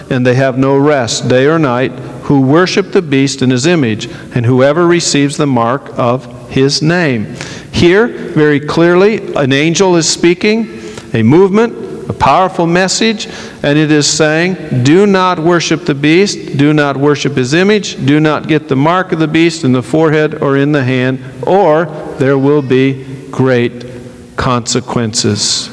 and 0.10 0.26
they 0.26 0.36
have 0.36 0.58
no 0.58 0.78
rest 0.78 1.30
day 1.30 1.48
or 1.48 1.58
night 1.58 1.94
who 2.26 2.42
worship 2.42 2.92
the 2.92 3.02
beast 3.02 3.42
in 3.42 3.52
his 3.52 3.66
image, 3.66 4.08
and 4.36 4.46
whoever 4.46 4.88
receives 4.88 5.38
the 5.38 5.48
mark 5.48 5.98
of 5.98 6.50
his 6.50 6.82
name. 6.82 7.36
Here, 7.72 8.08
very 8.08 8.60
clearly, 8.60 9.34
an 9.36 9.54
angel 9.54 9.96
is 9.96 10.10
speaking, 10.10 10.82
a 11.14 11.22
movement, 11.22 12.10
a 12.10 12.14
powerful 12.14 12.66
message, 12.66 13.28
and 13.64 13.78
it 13.78 13.92
is 13.92 14.08
saying, 14.08 14.84
Do 14.84 15.06
not 15.06 15.38
worship 15.38 15.86
the 15.86 15.96
beast, 15.96 16.58
do 16.58 16.74
not 16.74 16.98
worship 16.98 17.34
his 17.34 17.54
image, 17.54 18.04
do 18.06 18.20
not 18.20 18.48
get 18.48 18.70
the 18.70 18.76
mark 18.76 19.12
of 19.12 19.20
the 19.20 19.28
beast 19.28 19.64
in 19.64 19.72
the 19.72 19.84
forehead 19.84 20.42
or 20.42 20.58
in 20.58 20.72
the 20.72 20.84
hand, 20.84 21.20
or 21.46 21.86
there 22.18 22.38
will 22.38 22.62
be 22.62 23.06
great 23.30 23.86
consequences. 24.36 25.70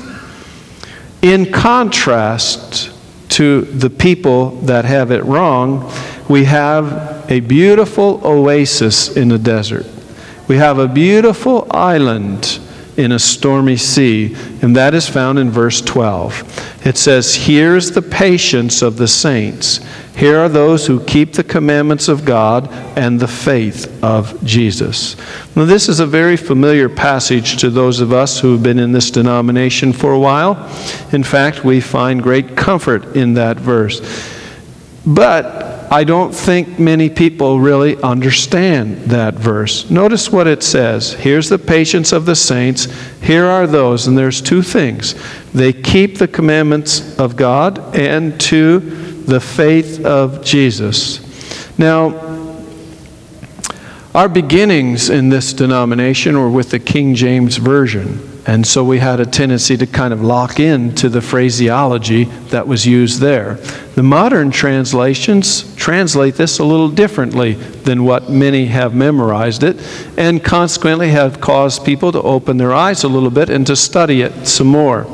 In 1.23 1.51
contrast 1.53 2.91
to 3.31 3.63
the 3.63 3.89
people 3.89 4.51
that 4.63 4.85
have 4.85 5.11
it 5.11 5.25
wrong, 5.25 5.91
we 6.29 6.45
have 6.45 7.31
a 7.31 7.41
beautiful 7.41 8.21
oasis 8.25 9.17
in 9.17 9.29
the 9.29 9.39
desert. 9.39 9.87
We 10.49 10.57
have 10.57 10.79
a 10.79 10.89
beautiful 10.89 11.67
island 11.71 12.61
in 12.97 13.13
a 13.13 13.19
stormy 13.19 13.77
sea, 13.77 14.37
and 14.61 14.77
that 14.77 14.93
is 14.93 15.09
found 15.09 15.39
in 15.39 15.51
verse 15.51 15.81
12. 15.81 16.87
It 16.87 16.99
says, 16.99 17.35
Here's 17.35 17.93
the 17.93 18.03
patience 18.03 18.83
of 18.83 18.97
the 18.97 19.09
saints. 19.09 19.81
Here 20.15 20.39
are 20.39 20.49
those 20.49 20.87
who 20.87 21.03
keep 21.05 21.33
the 21.33 21.45
commandments 21.45 22.09
of 22.09 22.25
God 22.25 22.71
and 22.99 23.19
the 23.19 23.29
faith 23.29 24.03
of 24.05 24.45
Jesus. 24.45 25.17
Now, 25.57 25.65
this 25.65 25.89
is 25.89 26.01
a 26.01 26.07
very 26.07 26.37
familiar 26.37 26.91
passage 26.91 27.57
to 27.59 27.71
those 27.71 28.01
of 28.01 28.13
us 28.13 28.39
who 28.39 28.53
have 28.53 28.63
been 28.63 28.79
in 28.79 28.93
this 28.93 29.11
denomination 29.11 29.95
for 29.95 30.13
a 30.13 30.19
while. 30.19 30.57
In 31.13 31.25
fact, 31.25 31.65
we 31.65 31.81
find 31.81 32.23
great 32.23 32.57
comfort 32.57 33.17
in 33.17 33.35
that 33.35 33.57
verse. 33.57 34.01
But 35.07 35.72
I 35.93 36.05
don't 36.05 36.35
think 36.35 36.79
many 36.79 37.11
people 37.11 37.61
really 37.61 38.01
understand 38.03 38.97
that 39.11 39.35
verse. 39.35 39.91
Notice 39.91 40.33
what 40.33 40.47
it 40.47 40.63
says. 40.63 41.13
Here's 41.13 41.51
the 41.51 41.59
patience 41.59 42.13
of 42.13 42.25
the 42.25 42.35
saints. 42.35 42.87
Here 43.21 43.45
are 43.45 43.67
those, 43.67 44.07
and 44.07 44.17
there's 44.17 44.41
two 44.41 44.63
things. 44.63 45.15
They 45.53 45.75
keep 45.75 46.17
the 46.17 46.29
commandments 46.29 47.19
of 47.19 47.37
God, 47.37 47.95
and 47.95 48.41
two, 48.41 48.79
the 48.81 49.39
faith 49.39 50.03
of 50.07 50.43
Jesus. 50.43 51.21
Now, 51.79 52.33
our 54.15 54.31
beginnings 54.31 55.11
in 55.11 55.29
this 55.29 55.53
denomination 55.53 56.39
were 56.39 56.51
with 56.51 56.71
the 56.71 56.79
King 56.79 57.15
James 57.15 57.59
Version. 57.59 58.31
And 58.47 58.67
so 58.67 58.83
we 58.83 58.99
had 58.99 59.21
a 59.21 59.27
tendency 59.27 59.77
to 59.77 59.87
kind 59.87 60.13
of 60.13 60.23
lock 60.23 60.59
in 60.59 60.95
to 60.97 61.09
the 61.09 61.21
phraseology 61.21 62.25
that 62.25 62.67
was 62.67 62.87
used 62.87 63.21
there. 63.21 63.59
The 63.95 64.03
modern 64.03 64.51
translations 64.51 65.75
translate 65.77 66.37
this 66.37 66.59
a 66.59 66.65
little 66.65 66.89
differently 66.89 67.55
than 67.55 68.05
what 68.05 68.31
many 68.31 68.67
have 68.67 68.95
memorized 68.95 69.63
it, 69.63 69.77
and 70.17 70.43
consequently 70.43 71.11
have 71.11 71.43
caused 71.43 71.85
people 71.85 72.11
to 72.13 72.23
open 72.23 72.57
their 72.57 72.73
eyes 72.73 73.05
a 73.05 73.09
little 73.09 73.31
bit 73.31 73.51
and 73.51 73.67
to 73.67 73.77
study 73.77 74.23
it 74.23 74.47
some 74.47 74.69
more. 74.69 75.07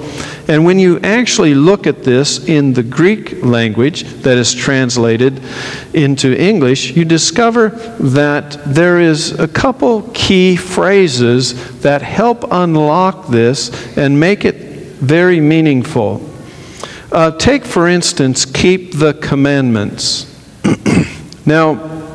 And 0.47 0.64
when 0.64 0.79
you 0.79 1.01
actually 1.01 1.55
look 1.55 1.88
at 1.88 2.05
this 2.05 2.49
in 2.49 2.73
the 2.73 2.85
Greek 2.85 3.43
language 3.45 4.05
that 4.23 4.38
is 4.38 4.55
translated 4.55 5.43
into 5.93 6.41
English, 6.41 6.97
you 6.97 7.05
discover 7.05 7.71
that 7.99 8.59
there 8.64 9.01
is 9.01 9.33
a 9.41 9.49
couple 9.49 10.09
key 10.14 10.55
phrases 10.55 11.81
that 11.81 12.01
help 12.01 12.45
unlock 12.51 13.27
this 13.27 13.97
and 13.99 14.21
make 14.21 14.45
it 14.45 14.55
very 14.55 15.41
meaningful. 15.41 16.19
Uh, 17.11 17.31
take, 17.31 17.64
for 17.64 17.88
instance, 17.88 18.44
keep 18.44 18.92
the 18.92 19.14
commandments. 19.14 20.27
now, 21.47 22.07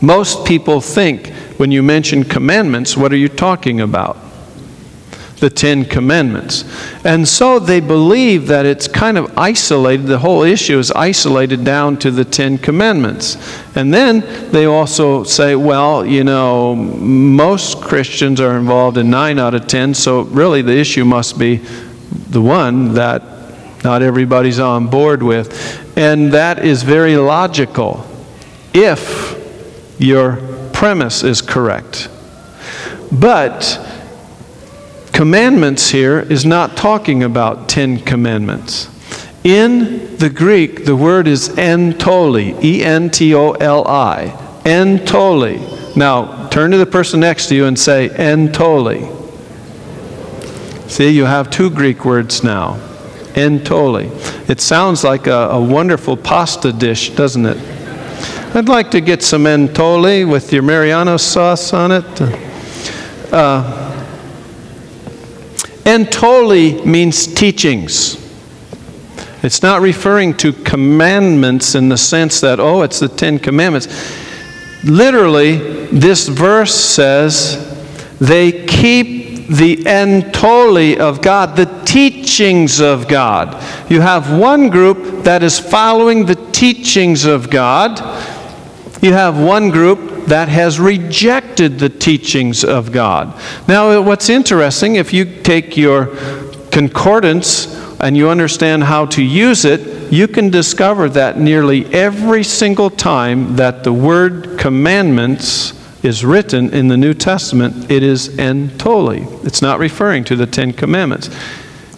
most 0.00 0.46
people 0.46 0.80
think 0.80 1.28
when 1.56 1.70
you 1.70 1.82
mention 1.82 2.24
commandments, 2.24 2.96
what 2.96 3.12
are 3.12 3.16
you 3.16 3.28
talking 3.28 3.80
about? 3.80 4.16
the 5.40 5.50
Ten 5.50 5.84
Commandments. 5.84 6.64
And 7.04 7.26
so 7.26 7.58
they 7.58 7.80
believe 7.80 8.46
that 8.48 8.66
it's 8.66 8.86
kind 8.86 9.18
of 9.18 9.36
isolated, 9.38 10.06
the 10.06 10.18
whole 10.18 10.42
issue 10.42 10.78
is 10.78 10.92
isolated 10.92 11.64
down 11.64 11.96
to 11.98 12.10
the 12.10 12.24
Ten 12.24 12.58
Commandments. 12.58 13.36
And 13.74 13.92
then 13.92 14.20
they 14.52 14.66
also 14.66 15.24
say, 15.24 15.56
well, 15.56 16.04
you 16.04 16.24
know, 16.24 16.76
most 16.76 17.80
Christians 17.80 18.40
are 18.40 18.56
involved 18.56 18.98
in 18.98 19.10
nine 19.10 19.38
out 19.38 19.54
of 19.54 19.66
ten, 19.66 19.94
so 19.94 20.22
really 20.22 20.62
the 20.62 20.76
issue 20.76 21.04
must 21.04 21.38
be 21.38 21.56
the 22.28 22.42
one 22.42 22.94
that 22.94 23.22
not 23.82 24.02
everybody's 24.02 24.58
on 24.58 24.88
board 24.88 25.22
with. 25.22 25.96
And 25.96 26.32
that 26.32 26.64
is 26.64 26.82
very 26.82 27.16
logical 27.16 28.06
if 28.72 29.36
your 29.98 30.36
premise 30.72 31.22
is 31.22 31.42
correct. 31.42 32.08
But 33.12 33.78
commandments 35.12 35.90
here 35.90 36.20
is 36.20 36.44
not 36.44 36.76
talking 36.76 37.22
about 37.22 37.68
Ten 37.68 37.98
Commandments. 37.98 38.88
In 39.42 40.16
the 40.18 40.30
Greek, 40.30 40.84
the 40.84 40.94
word 40.96 41.26
is 41.26 41.48
entoli, 41.50 42.62
E 42.62 42.84
N 42.84 43.10
T 43.10 43.34
O 43.34 43.52
L 43.52 43.86
I. 43.88 44.28
Entoli. 44.64 45.96
Now, 45.96 46.48
turn 46.48 46.70
to 46.70 46.76
the 46.76 46.86
person 46.86 47.20
next 47.20 47.48
to 47.48 47.54
you 47.54 47.64
and 47.64 47.78
say, 47.78 48.10
entoli. 48.10 49.16
See, 50.90 51.10
you 51.10 51.24
have 51.24 51.50
two 51.50 51.70
Greek 51.70 52.04
words 52.04 52.44
now. 52.44 52.78
Entoli. 53.34 54.10
It 54.48 54.60
sounds 54.60 55.04
like 55.04 55.26
a, 55.26 55.50
a 55.50 55.62
wonderful 55.62 56.16
pasta 56.16 56.72
dish, 56.72 57.10
doesn't 57.10 57.46
it? 57.46 57.56
I'd 58.54 58.68
like 58.68 58.90
to 58.90 59.00
get 59.00 59.22
some 59.22 59.44
entoli 59.44 60.28
with 60.28 60.52
your 60.52 60.64
marinara 60.64 61.20
sauce 61.20 61.72
on 61.72 61.92
it. 61.92 62.04
Uh, 63.32 63.94
entoli 65.84 66.84
means 66.84 67.32
teachings. 67.32 68.16
It's 69.42 69.62
not 69.62 69.80
referring 69.80 70.36
to 70.38 70.52
commandments 70.52 71.74
in 71.74 71.88
the 71.88 71.96
sense 71.96 72.40
that, 72.40 72.60
oh, 72.60 72.82
it's 72.82 72.98
the 72.98 73.08
Ten 73.08 73.38
Commandments. 73.38 73.86
Literally, 74.84 75.86
this 75.86 76.28
verse 76.28 76.74
says 76.74 77.56
they 78.18 78.66
keep 78.66 79.19
the 79.50 79.78
entoli 79.78 80.96
of 80.96 81.20
God, 81.20 81.56
the 81.56 81.66
teachings 81.84 82.80
of 82.80 83.08
God. 83.08 83.60
You 83.90 84.00
have 84.00 84.32
one 84.32 84.70
group 84.70 85.24
that 85.24 85.42
is 85.42 85.58
following 85.58 86.26
the 86.26 86.36
teachings 86.52 87.24
of 87.24 87.50
God. 87.50 87.98
You 89.02 89.12
have 89.12 89.40
one 89.40 89.70
group 89.70 90.26
that 90.26 90.48
has 90.48 90.78
rejected 90.78 91.80
the 91.80 91.88
teachings 91.88 92.62
of 92.62 92.92
God. 92.92 93.36
Now, 93.66 94.00
what's 94.02 94.28
interesting, 94.28 94.94
if 94.94 95.12
you 95.12 95.24
take 95.42 95.76
your 95.76 96.14
concordance 96.70 97.76
and 97.98 98.16
you 98.16 98.30
understand 98.30 98.84
how 98.84 99.06
to 99.06 99.22
use 99.22 99.64
it, 99.64 100.12
you 100.12 100.28
can 100.28 100.50
discover 100.50 101.08
that 101.08 101.38
nearly 101.38 101.86
every 101.86 102.44
single 102.44 102.88
time 102.88 103.56
that 103.56 103.82
the 103.82 103.92
word 103.92 104.60
commandments 104.60 105.79
is 106.02 106.24
written 106.24 106.72
in 106.72 106.88
the 106.88 106.96
New 106.96 107.14
Testament, 107.14 107.90
it 107.90 108.02
is 108.02 108.28
entoli. 108.30 109.44
It's 109.44 109.60
not 109.60 109.78
referring 109.78 110.24
to 110.24 110.36
the 110.36 110.46
Ten 110.46 110.72
Commandments. 110.72 111.28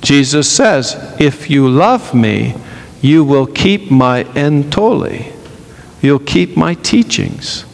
Jesus 0.01 0.51
says, 0.51 0.97
If 1.21 1.49
you 1.49 1.69
love 1.69 2.13
me, 2.15 2.55
you 3.01 3.25
will 3.25 3.47
keep 3.47 3.91
my 3.91 4.25
entoli. 4.25 5.33
You'll 6.01 6.19
keep 6.19 6.57
my 6.57 6.75
teachings. 6.75 7.65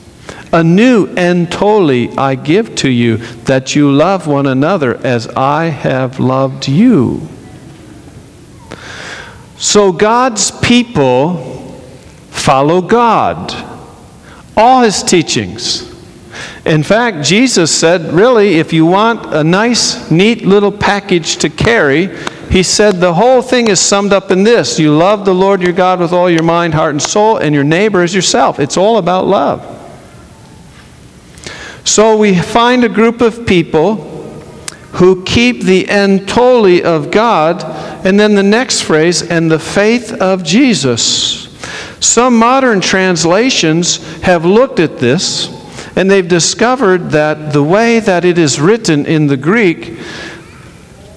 A 0.53 0.62
new 0.62 1.07
entoli 1.09 2.17
I 2.17 2.35
give 2.35 2.75
to 2.77 2.91
you, 2.91 3.17
that 3.45 3.75
you 3.75 3.91
love 3.91 4.27
one 4.27 4.47
another 4.47 4.97
as 5.07 5.29
I 5.29 5.67
have 5.67 6.21
loved 6.21 6.69
you. 6.69 7.27
So 9.57 9.93
God's 9.93 10.51
people 10.51 11.57
follow 12.31 12.81
God, 12.81 13.53
all 14.57 14.83
his 14.83 15.03
teachings. 15.03 15.88
In 16.68 16.83
fact, 16.83 17.24
Jesus 17.24 17.74
said, 17.74 18.12
really, 18.12 18.59
if 18.59 18.74
you 18.74 18.85
want 18.85 19.33
a 19.33 19.42
nice, 19.42 20.11
neat 20.11 20.44
little 20.44 20.70
package 20.70 21.38
to 21.38 21.48
carry, 21.48 22.14
he 22.50 22.62
said 22.62 22.96
the 22.96 23.14
whole 23.14 23.40
thing 23.40 23.68
is 23.68 23.81
summed 23.81 24.12
up 24.12 24.31
in 24.31 24.42
this 24.42 24.78
you 24.78 24.94
love 24.94 25.24
the 25.24 25.35
Lord 25.35 25.62
your 25.62 25.72
God 25.72 25.98
with 25.98 26.12
all 26.12 26.28
your 26.28 26.42
mind, 26.42 26.74
heart, 26.74 26.90
and 26.90 27.00
soul, 27.00 27.38
and 27.38 27.54
your 27.54 27.64
neighbor 27.64 28.02
as 28.02 28.14
yourself. 28.14 28.61
It's 28.61 28.76
all 28.76 28.98
about 28.98 29.26
love. 29.26 29.64
So 31.85 32.18
we 32.18 32.38
find 32.38 32.85
a 32.85 32.88
group 32.90 33.22
of 33.22 33.46
people 33.46 33.96
who 34.92 35.24
keep 35.24 35.62
the 35.62 35.85
entoli 35.85 36.83
of 36.83 37.11
God, 37.11 37.64
and 38.04 38.20
then 38.20 38.35
the 38.35 38.42
next 38.42 38.83
phrase, 38.83 39.22
and 39.22 39.50
the 39.50 39.59
faith 39.59 40.12
of 40.12 40.44
Jesus. 40.44 41.46
Some 42.00 42.38
modern 42.38 42.83
translations 42.83 44.20
have 44.20 44.44
looked 44.44 44.81
at 44.81 44.98
this 44.98 45.58
and 45.98 46.08
they've 46.08 46.28
discovered 46.28 47.11
that 47.11 47.52
the 47.52 47.62
way 47.62 47.98
that 47.98 48.24
it 48.24 48.38
is 48.38 48.61
written 48.61 49.04
in 49.04 49.26
the 49.26 49.37
Greek, 49.37 49.98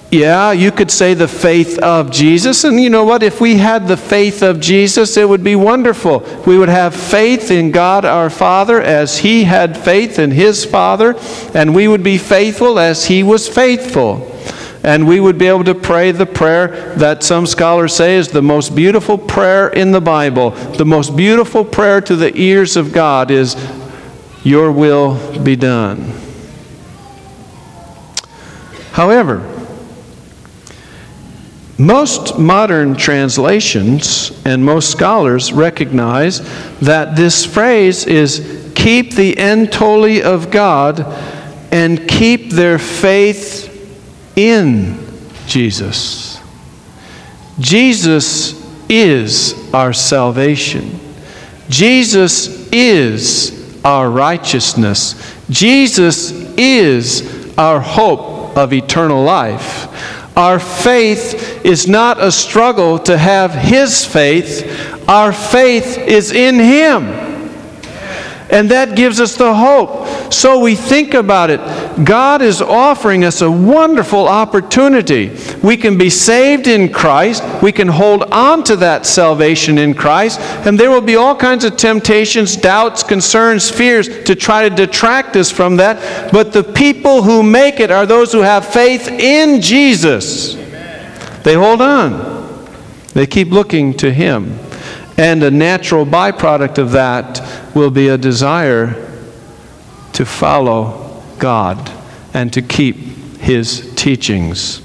yeah, 0.10 0.52
you 0.52 0.72
could 0.72 0.90
say 0.90 1.14
the 1.14 1.28
faith 1.28 1.78
of 1.78 2.10
Jesus. 2.10 2.64
And 2.64 2.82
you 2.82 2.90
know 2.90 3.04
what? 3.04 3.22
If 3.22 3.40
we 3.40 3.58
had 3.58 3.88
the 3.88 3.96
faith 3.96 4.42
of 4.42 4.60
Jesus, 4.60 5.18
it 5.18 5.30
would 5.30 5.44
be 5.44 5.56
wonderful. 5.56 6.26
We 6.48 6.58
would 6.58 6.68
have 6.68 6.96
faith 6.96 7.52
in 7.52 7.70
God 7.70 8.06
our 8.06 8.32
Father 8.32 8.82
as 8.82 9.20
He 9.20 9.44
had 9.44 9.78
faith 9.78 10.18
in 10.18 10.32
His 10.32 10.66
Father, 10.66 11.14
and 11.54 11.76
we 11.76 11.88
would 11.88 12.04
be 12.04 12.18
faithful 12.18 12.80
as 12.80 13.06
He 13.06 13.22
was 13.22 13.48
faithful. 13.48 14.36
And 14.84 15.08
we 15.08 15.20
would 15.20 15.38
be 15.38 15.46
able 15.46 15.64
to 15.66 15.76
pray 15.76 16.12
the 16.12 16.26
prayer 16.26 16.96
that 16.96 17.22
some 17.22 17.46
scholars 17.46 17.94
say 17.94 18.16
is 18.16 18.30
the 18.30 18.42
most 18.42 18.76
beautiful 18.76 19.16
prayer 19.16 19.70
in 19.70 19.92
the 19.92 20.02
Bible. 20.02 20.50
The 20.50 20.86
most 20.86 21.16
beautiful 21.16 21.64
prayer 21.64 22.02
to 22.02 22.16
the 22.16 22.36
ears 22.36 22.76
of 22.76 22.92
God 22.92 23.30
is, 23.30 23.56
Your 24.44 24.72
will 24.72 25.40
be 25.44 25.56
done. 25.56 26.14
However, 28.92 29.48
most 31.78 32.38
modern 32.38 32.96
translations 32.96 34.32
and 34.46 34.64
most 34.64 34.92
scholars 34.92 35.52
recognize 35.52 36.42
that 36.80 37.16
this 37.16 37.46
phrase 37.46 38.06
is 38.06 38.72
keep 38.76 39.16
the 39.16 39.36
entoli 39.36 40.22
of 40.22 40.52
God 40.52 41.00
and 41.72 42.08
keep 42.08 42.52
their 42.52 42.78
faith 42.78 43.68
in 44.36 45.00
Jesus. 45.48 46.40
Jesus 47.60 48.60
is 48.90 49.74
our 49.74 49.94
salvation. 49.94 51.00
Jesus 51.70 52.70
is 52.72 53.61
our 53.84 54.10
righteousness. 54.10 55.16
Jesus 55.50 56.32
is 56.58 57.56
our 57.58 57.80
hope 57.80 58.58
of 58.58 58.74
eternal 58.74 59.24
life. 59.24 59.88
Our 60.38 60.60
faith 60.60 61.66
is 61.66 61.88
not 61.88 62.22
a 62.22 62.32
struggle 62.32 63.00
to 63.00 63.18
have 63.18 63.52
His 63.54 64.06
faith, 64.06 65.10
our 65.10 65.34
faith 65.34 65.98
is 65.98 66.32
in 66.32 66.56
Him. 66.56 67.31
And 68.52 68.70
that 68.70 68.98
gives 68.98 69.22
us 69.22 69.38
the 69.38 69.56
hope. 69.56 70.34
So 70.34 70.60
we 70.60 70.76
think 70.76 71.14
about 71.14 71.50
it. 71.50 71.62
God 72.06 72.42
is 72.42 72.62
offering 72.62 73.24
us 73.24 73.42
a 73.42 73.50
wonderful 73.50 74.28
opportunity. 74.28 75.38
We 75.64 75.78
can 75.78 75.98
be 75.98 76.10
saved 76.10 76.68
in 76.68 76.92
Christ. 76.92 77.44
We 77.64 77.72
can 77.72 77.88
hold 77.88 78.24
on 78.24 78.64
to 78.66 78.76
that 78.76 79.06
salvation 79.06 79.78
in 79.78 79.94
Christ. 79.94 80.42
And 80.42 80.78
there 80.78 80.92
will 80.92 81.02
be 81.02 81.16
all 81.16 81.36
kinds 81.36 81.64
of 81.64 81.78
temptations, 81.78 82.58
doubts, 82.58 83.04
concerns, 83.04 83.70
fears 83.70 84.08
to 84.26 84.36
try 84.36 84.68
to 84.68 84.76
detract 84.76 85.38
us 85.38 85.50
from 85.50 85.78
that. 85.78 86.32
But 86.34 86.52
the 86.52 86.64
people 86.64 87.24
who 87.24 87.44
make 87.44 87.80
it 87.80 87.90
are 87.90 88.06
those 88.06 88.34
who 88.34 88.42
have 88.42 88.66
faith 88.66 89.08
in 89.08 89.62
Jesus. 89.62 90.56
They 91.44 91.56
hold 91.56 91.82
on, 91.82 92.68
they 93.14 93.26
keep 93.26 93.50
looking 93.50 93.94
to 93.96 94.12
Him. 94.12 94.60
And 95.18 95.44
a 95.44 95.52
natural 95.52 96.06
byproduct 96.06 96.78
of 96.78 96.92
that 96.92 97.61
will 97.76 97.92
be 97.92 98.10
a 98.10 98.18
desire 98.18 98.94
to 100.14 100.26
follow 100.26 101.24
God 101.40 101.92
and 102.34 102.52
to 102.54 102.62
keep 102.62 102.96
His 103.40 103.94
teachings. 103.96 104.82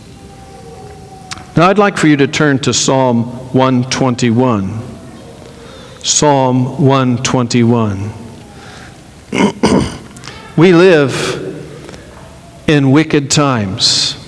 Now, 1.56 1.68
I'd 1.68 1.78
like 1.78 1.96
for 1.96 2.06
you 2.06 2.16
to 2.18 2.26
turn 2.26 2.58
to 2.60 2.74
Psalm 2.74 3.24
121. 3.54 4.82
Psalm 6.02 6.84
121. 6.84 8.12
we 10.56 10.72
live 10.72 11.44
in 12.68 12.90
wicked 12.90 13.30
times. 13.30 14.22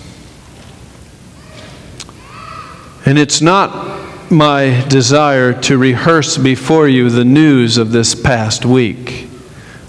And 3.04 3.18
it's 3.18 3.40
not 3.40 3.97
my 4.30 4.84
desire 4.88 5.58
to 5.62 5.78
rehearse 5.78 6.36
before 6.36 6.86
you 6.86 7.08
the 7.08 7.24
news 7.24 7.78
of 7.78 7.92
this 7.92 8.14
past 8.14 8.64
week. 8.64 9.28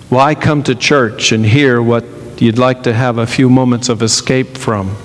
Why 0.09 0.33
come 0.33 0.63
to 0.63 0.75
church 0.75 1.31
and 1.31 1.45
hear 1.45 1.81
what 1.81 2.05
you'd 2.41 2.57
like 2.57 2.83
to 2.83 2.93
have 2.93 3.17
a 3.17 3.27
few 3.27 3.49
moments 3.49 3.89
of 3.89 4.01
escape 4.01 4.57
from? 4.57 4.95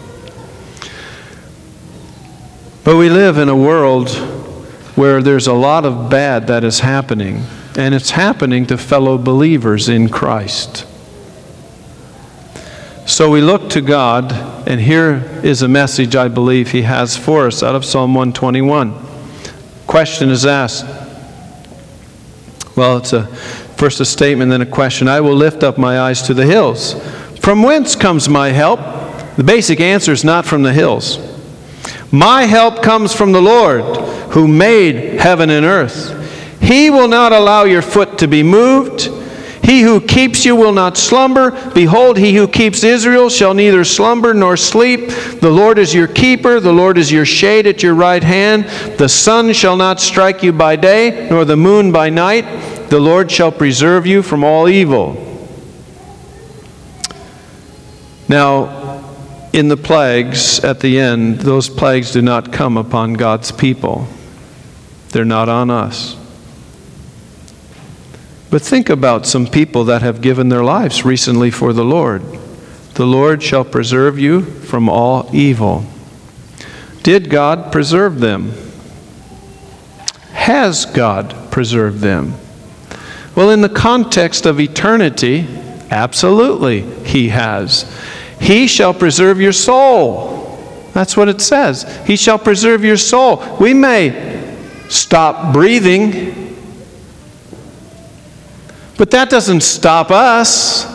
But 2.85 2.97
we 2.97 3.09
live 3.09 3.39
in 3.39 3.49
a 3.49 3.57
world 3.57 4.11
where 4.95 5.21
there's 5.21 5.47
a 5.47 5.53
lot 5.53 5.85
of 5.85 6.09
bad 6.09 6.47
that 6.47 6.63
is 6.63 6.81
happening, 6.81 7.43
and 7.77 7.95
it's 7.95 8.11
happening 8.11 8.67
to 8.67 8.79
fellow 8.79 9.19
believers 9.19 9.89
in 9.89 10.09
Christ. 10.09 10.87
So 13.07 13.31
we 13.31 13.41
look 13.41 13.69
to 13.71 13.81
God, 13.81 14.33
and 14.69 14.81
here 14.81 15.41
is 15.43 15.63
a 15.63 15.69
message 15.69 16.15
I 16.15 16.29
believe 16.29 16.71
He 16.71 16.83
has 16.83 17.17
for 17.17 17.49
us 17.49 17.63
out 17.63 17.75
of 17.75 17.85
Psalm 17.85 18.15
121 18.15 19.04
question 19.87 20.31
is 20.31 20.47
asked. 20.47 20.85
Well, 22.77 22.97
it's 22.97 23.13
a 23.13 23.27
first 23.77 24.01
a 24.01 24.05
statement, 24.05 24.51
then 24.51 24.63
a 24.63 24.67
question. 24.67 25.09
I 25.09 25.21
will 25.21 25.35
lift 25.35 25.63
up 25.63 25.79
my 25.79 26.01
eyes 26.01 26.23
to 26.23 26.35
the 26.35 26.47
hills. 26.47 26.95
From 27.41 27.63
whence 27.63 27.95
comes 27.95 28.29
my 28.29 28.49
help? 28.49 28.81
The 29.37 29.45
basic 29.45 29.81
answer 29.81 30.13
is 30.13 30.25
not 30.25 30.47
from 30.47 30.63
the 30.63 30.73
hills. 30.73 31.19
My 32.11 32.45
help 32.45 32.83
comes 32.83 33.13
from 33.13 33.33
the 33.33 33.43
Lord, 33.43 33.85
who 34.33 34.47
made 34.47 35.21
heaven 35.21 35.51
and 35.51 35.67
earth. 35.67 36.61
He 36.63 36.89
will 36.89 37.09
not 37.09 37.33
allow 37.33 37.65
your 37.65 37.83
foot 37.83 38.19
to 38.19 38.29
be 38.29 38.43
moved. 38.43 39.09
He 39.65 39.81
who 39.81 39.99
keeps 40.01 40.45
you 40.45 40.55
will 40.55 40.75
not 40.75 40.99
slumber. 40.99 41.51
Behold, 41.71 42.19
he 42.19 42.35
who 42.35 42.47
keeps 42.47 42.85
Israel 42.85 43.31
shall 43.31 43.55
neither 43.55 43.83
slumber 43.83 44.35
nor 44.35 44.59
sleep. 44.59 45.09
The 45.41 45.51
Lord 45.51 45.79
is 45.79 45.95
your 45.95 46.07
keeper. 46.07 46.61
The 46.61 46.73
Lord 46.73 46.99
is 46.99 47.11
your 47.11 47.25
shade 47.25 47.67
at 47.67 47.83
your 47.83 47.95
right 47.95 48.23
hand. 48.23 48.67
The 48.99 49.09
sun 49.09 49.55
shall 49.55 49.77
not 49.77 50.01
strike 50.01 50.43
you 50.43 50.53
by 50.53 50.77
day, 50.77 51.29
nor 51.31 51.47
the 51.47 51.57
moon 51.57 51.93
by 51.93 52.11
night. 52.11 52.45
The 52.91 53.01
Lord 53.01 53.31
shall 53.31 53.51
preserve 53.51 54.07
you 54.07 54.23
from 54.23 54.45
all 54.45 54.69
evil. 54.69 55.17
Now, 58.29 59.03
in 59.55 59.69
the 59.69 59.79
plagues 59.79 60.61
at 60.61 60.81
the 60.81 60.99
end, 60.99 61.39
those 61.41 61.71
plagues 61.71 62.13
do 62.13 62.21
not 62.21 62.53
come 62.53 62.77
upon 62.77 63.15
God's 63.15 63.51
people, 63.51 64.09
they're 65.11 65.25
not 65.25 65.49
on 65.49 65.71
us. 65.71 66.17
But 68.55 68.63
think 68.63 68.89
about 68.89 69.27
some 69.27 69.49
people 69.49 69.83
that 69.87 70.03
have 70.03 70.21
given 70.21 70.49
their 70.49 70.63
lives 70.63 71.05
recently 71.05 71.51
for 71.51 71.73
the 71.73 71.85
Lord. 71.85 72.23
The 72.95 73.05
Lord 73.05 73.43
shall 73.43 73.65
preserve 73.65 74.17
you 74.17 74.43
from 74.43 74.89
all 74.89 75.29
evil. 75.33 75.85
Did 77.03 77.31
God 77.31 77.73
preserve 77.73 78.21
them? 78.21 78.53
Has 80.35 80.87
God 80.87 81.51
preserved 81.51 81.99
them? 81.99 82.35
Well, 83.35 83.51
in 83.51 83.61
the 83.61 83.69
context 83.69 84.47
of 84.47 84.61
eternity, 84.61 85.49
absolutely, 85.91 86.83
He 87.05 87.31
has. 87.31 87.93
He 88.41 88.69
shall 88.69 88.95
preserve 88.95 89.41
your 89.41 89.51
soul. 89.51 90.61
That's 90.93 91.17
what 91.17 91.29
it 91.29 91.41
says. 91.41 91.83
He 92.07 92.15
shall 92.15 92.39
preserve 92.39 92.85
your 92.85 92.99
soul. 92.99 93.57
We 93.59 93.75
may 93.75 94.55
stop 94.89 95.53
breathing 95.53 96.44
but 99.05 99.11
that 99.11 99.29
doesn't 99.29 99.61
stop 99.61 100.11
us. 100.11 100.87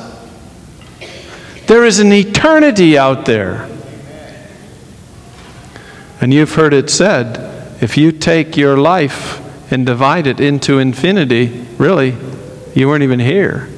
There 1.67 1.85
is 1.85 1.99
an 1.99 2.11
eternity 2.11 2.97
out 2.97 3.27
there. 3.27 3.69
And 6.19 6.33
you've 6.33 6.55
heard 6.55 6.73
it 6.73 6.89
said 6.89 7.83
if 7.83 7.97
you 7.97 8.11
take 8.11 8.57
your 8.57 8.77
life 8.77 9.71
and 9.71 9.85
divide 9.85 10.25
it 10.25 10.39
into 10.39 10.79
infinity, 10.79 11.67
really, 11.77 12.17
you 12.73 12.87
weren't 12.87 13.03
even 13.03 13.19
here. 13.19 13.69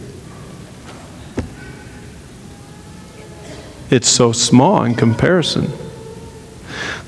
It's 3.89 4.07
so 4.07 4.31
small 4.31 4.85
in 4.85 4.95
comparison. 4.95 5.69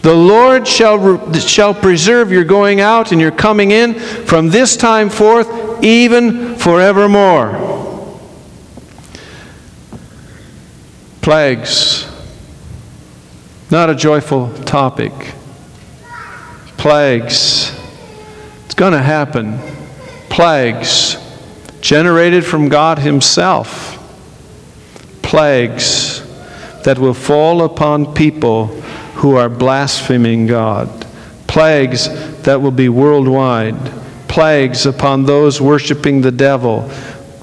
The 0.02 0.14
Lord 0.14 0.68
shall, 0.68 1.32
shall 1.40 1.74
preserve 1.74 2.34
your 2.34 2.44
going 2.44 2.82
out 2.82 3.14
and 3.14 3.22
your 3.22 3.32
coming 3.32 3.72
in 3.72 3.94
from 3.98 4.50
this 4.50 4.76
time 4.76 5.10
forth 5.10 5.73
even 5.84 6.56
forevermore. 6.56 7.60
Plagues, 11.22 12.10
not 13.70 13.90
a 13.90 13.96
joyful 13.96 14.54
topic. 14.64 15.12
Plagues, 16.78 17.78
it's 18.66 18.76
going 18.76 18.94
to 18.94 19.02
happen. 19.02 19.60
Plagues, 20.30 21.18
generated 21.82 22.46
from 22.46 22.70
God 22.70 23.00
Himself. 23.00 24.00
Plagues 25.22 26.22
that 26.84 26.98
will 26.98 27.14
fall 27.14 27.64
upon 27.64 28.14
people 28.14 28.68
who 29.16 29.36
are 29.36 29.50
blaspheming 29.50 30.48
God. 30.48 31.06
Plagues 31.48 32.08
that 32.44 32.62
will 32.62 32.72
be 32.72 32.90
worldwide 32.90 34.03
plagues 34.34 34.88
upon 34.88 35.26
those 35.26 35.62
worshiping 35.62 36.22
the 36.22 36.32
devil, 36.32 36.90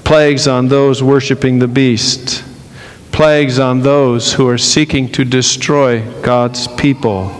plagues 0.03 0.45
on 0.45 0.67
those 0.67 1.01
worshiping 1.01 1.57
the 1.57 1.67
beast, 1.67 2.43
plagues 3.13 3.59
on 3.59 3.79
those 3.79 4.33
who 4.33 4.45
are 4.45 4.57
seeking 4.57 5.09
to 5.09 5.23
destroy 5.23 6.01
God's 6.21 6.67
people. 6.67 7.31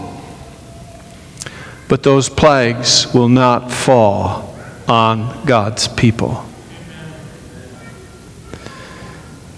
But 1.86 2.02
those 2.02 2.30
plagues 2.30 3.12
will 3.12 3.28
not 3.28 3.70
fall 3.70 4.56
on 4.88 5.44
God's 5.44 5.86
people. 5.86 6.46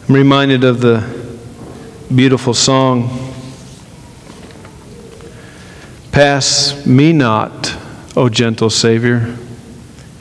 I'm 0.09 0.16
reminded 0.16 0.64
of 0.64 0.80
the 0.80 1.04
beautiful 2.12 2.52
song, 2.52 3.30
Pass 6.11 6.85
me 6.85 7.12
not, 7.12 7.76
O 8.16 8.28
gentle 8.28 8.70
Savior. 8.70 9.37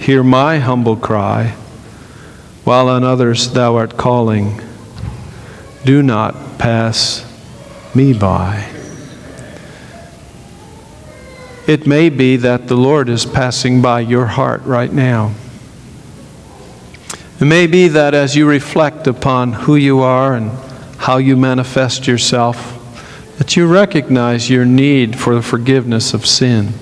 Hear 0.04 0.22
my 0.22 0.60
humble 0.60 0.98
cry, 0.98 1.56
while 2.66 2.90
on 2.90 3.06
others 3.06 3.54
thou 3.54 3.78
art 3.78 3.96
calling. 3.96 4.60
Do 5.86 6.04
not 6.04 6.60
pass 6.60 7.24
me 7.96 8.12
by. 8.12 8.70
It 11.68 11.88
may 11.88 12.10
be 12.10 12.36
that 12.36 12.68
the 12.68 12.76
Lord 12.76 13.08
is 13.08 13.26
passing 13.26 13.82
by 13.82 14.02
your 14.02 14.26
heart 14.26 14.64
right 14.64 14.92
now. 14.92 15.34
It 17.40 17.46
may 17.46 17.66
be 17.66 17.88
that 17.88 18.14
as 18.14 18.36
you 18.36 18.46
reflect 18.46 19.08
upon 19.08 19.54
who 19.54 19.78
you 19.78 20.02
are 20.02 20.36
and 20.36 20.52
how 20.98 21.16
you 21.16 21.38
manifest 21.38 22.08
yourself, 22.08 23.38
that 23.38 23.56
you 23.56 23.68
recognize 23.68 24.50
your 24.50 24.66
need 24.66 25.18
for 25.18 25.34
the 25.34 25.42
forgiveness 25.42 26.14
of 26.14 26.26
sin. 26.26 26.74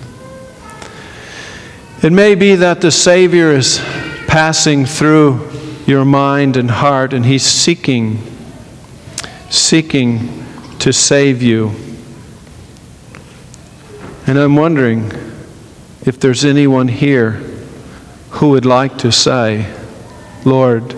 It 2.04 2.12
may 2.12 2.34
be 2.34 2.56
that 2.56 2.82
the 2.82 2.90
Savior 2.90 3.52
is 3.52 3.78
passing 4.26 4.88
through 4.88 5.52
your 5.86 6.04
mind 6.04 6.58
and 6.58 6.72
heart, 6.72 7.14
and 7.14 7.24
He's 7.24 7.46
seeking, 7.46 8.24
seeking 9.52 10.44
to 10.80 10.92
save 10.92 11.44
you. 11.44 11.72
And 14.26 14.40
I'm 14.40 14.56
wondering 14.56 15.12
if 16.04 16.20
there's 16.20 16.44
anyone 16.44 16.88
here 16.88 17.34
who 18.32 18.50
would 18.50 18.66
like 18.66 18.98
to 19.00 19.12
say, 19.12 19.72
Lord, 20.44 20.96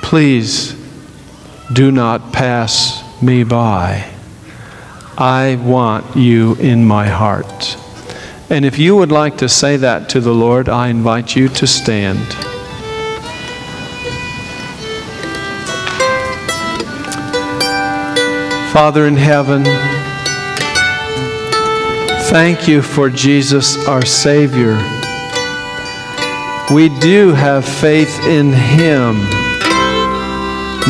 please 0.00 0.72
do 1.70 1.92
not 1.92 2.32
pass 2.32 3.02
me 3.20 3.44
by. 3.44 4.10
I 5.18 5.56
want 5.56 6.16
you 6.16 6.54
in 6.54 6.86
my 6.86 7.08
heart. 7.08 7.76
And 8.50 8.64
if 8.64 8.80
you 8.80 8.96
would 8.96 9.12
like 9.12 9.38
to 9.38 9.48
say 9.48 9.76
that 9.76 10.08
to 10.08 10.20
the 10.20 10.34
Lord, 10.34 10.68
I 10.68 10.88
invite 10.88 11.36
you 11.36 11.48
to 11.50 11.68
stand. 11.68 12.18
Father 18.72 19.06
in 19.06 19.16
heaven, 19.16 19.62
thank 22.30 22.66
you 22.66 22.82
for 22.82 23.08
Jesus, 23.08 23.86
our 23.86 24.04
Savior. 24.04 24.74
We 26.74 26.88
do 26.98 27.32
have 27.32 27.64
faith 27.64 28.18
in 28.26 28.52
Him. 28.52 29.14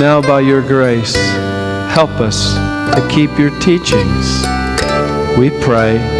Now, 0.01 0.23
by 0.23 0.41
your 0.41 0.63
grace, 0.63 1.15
help 1.93 2.21
us 2.21 2.55
to 2.95 3.07
keep 3.11 3.39
your 3.39 3.51
teachings. 3.61 4.47
We 5.39 5.51
pray 5.63 6.20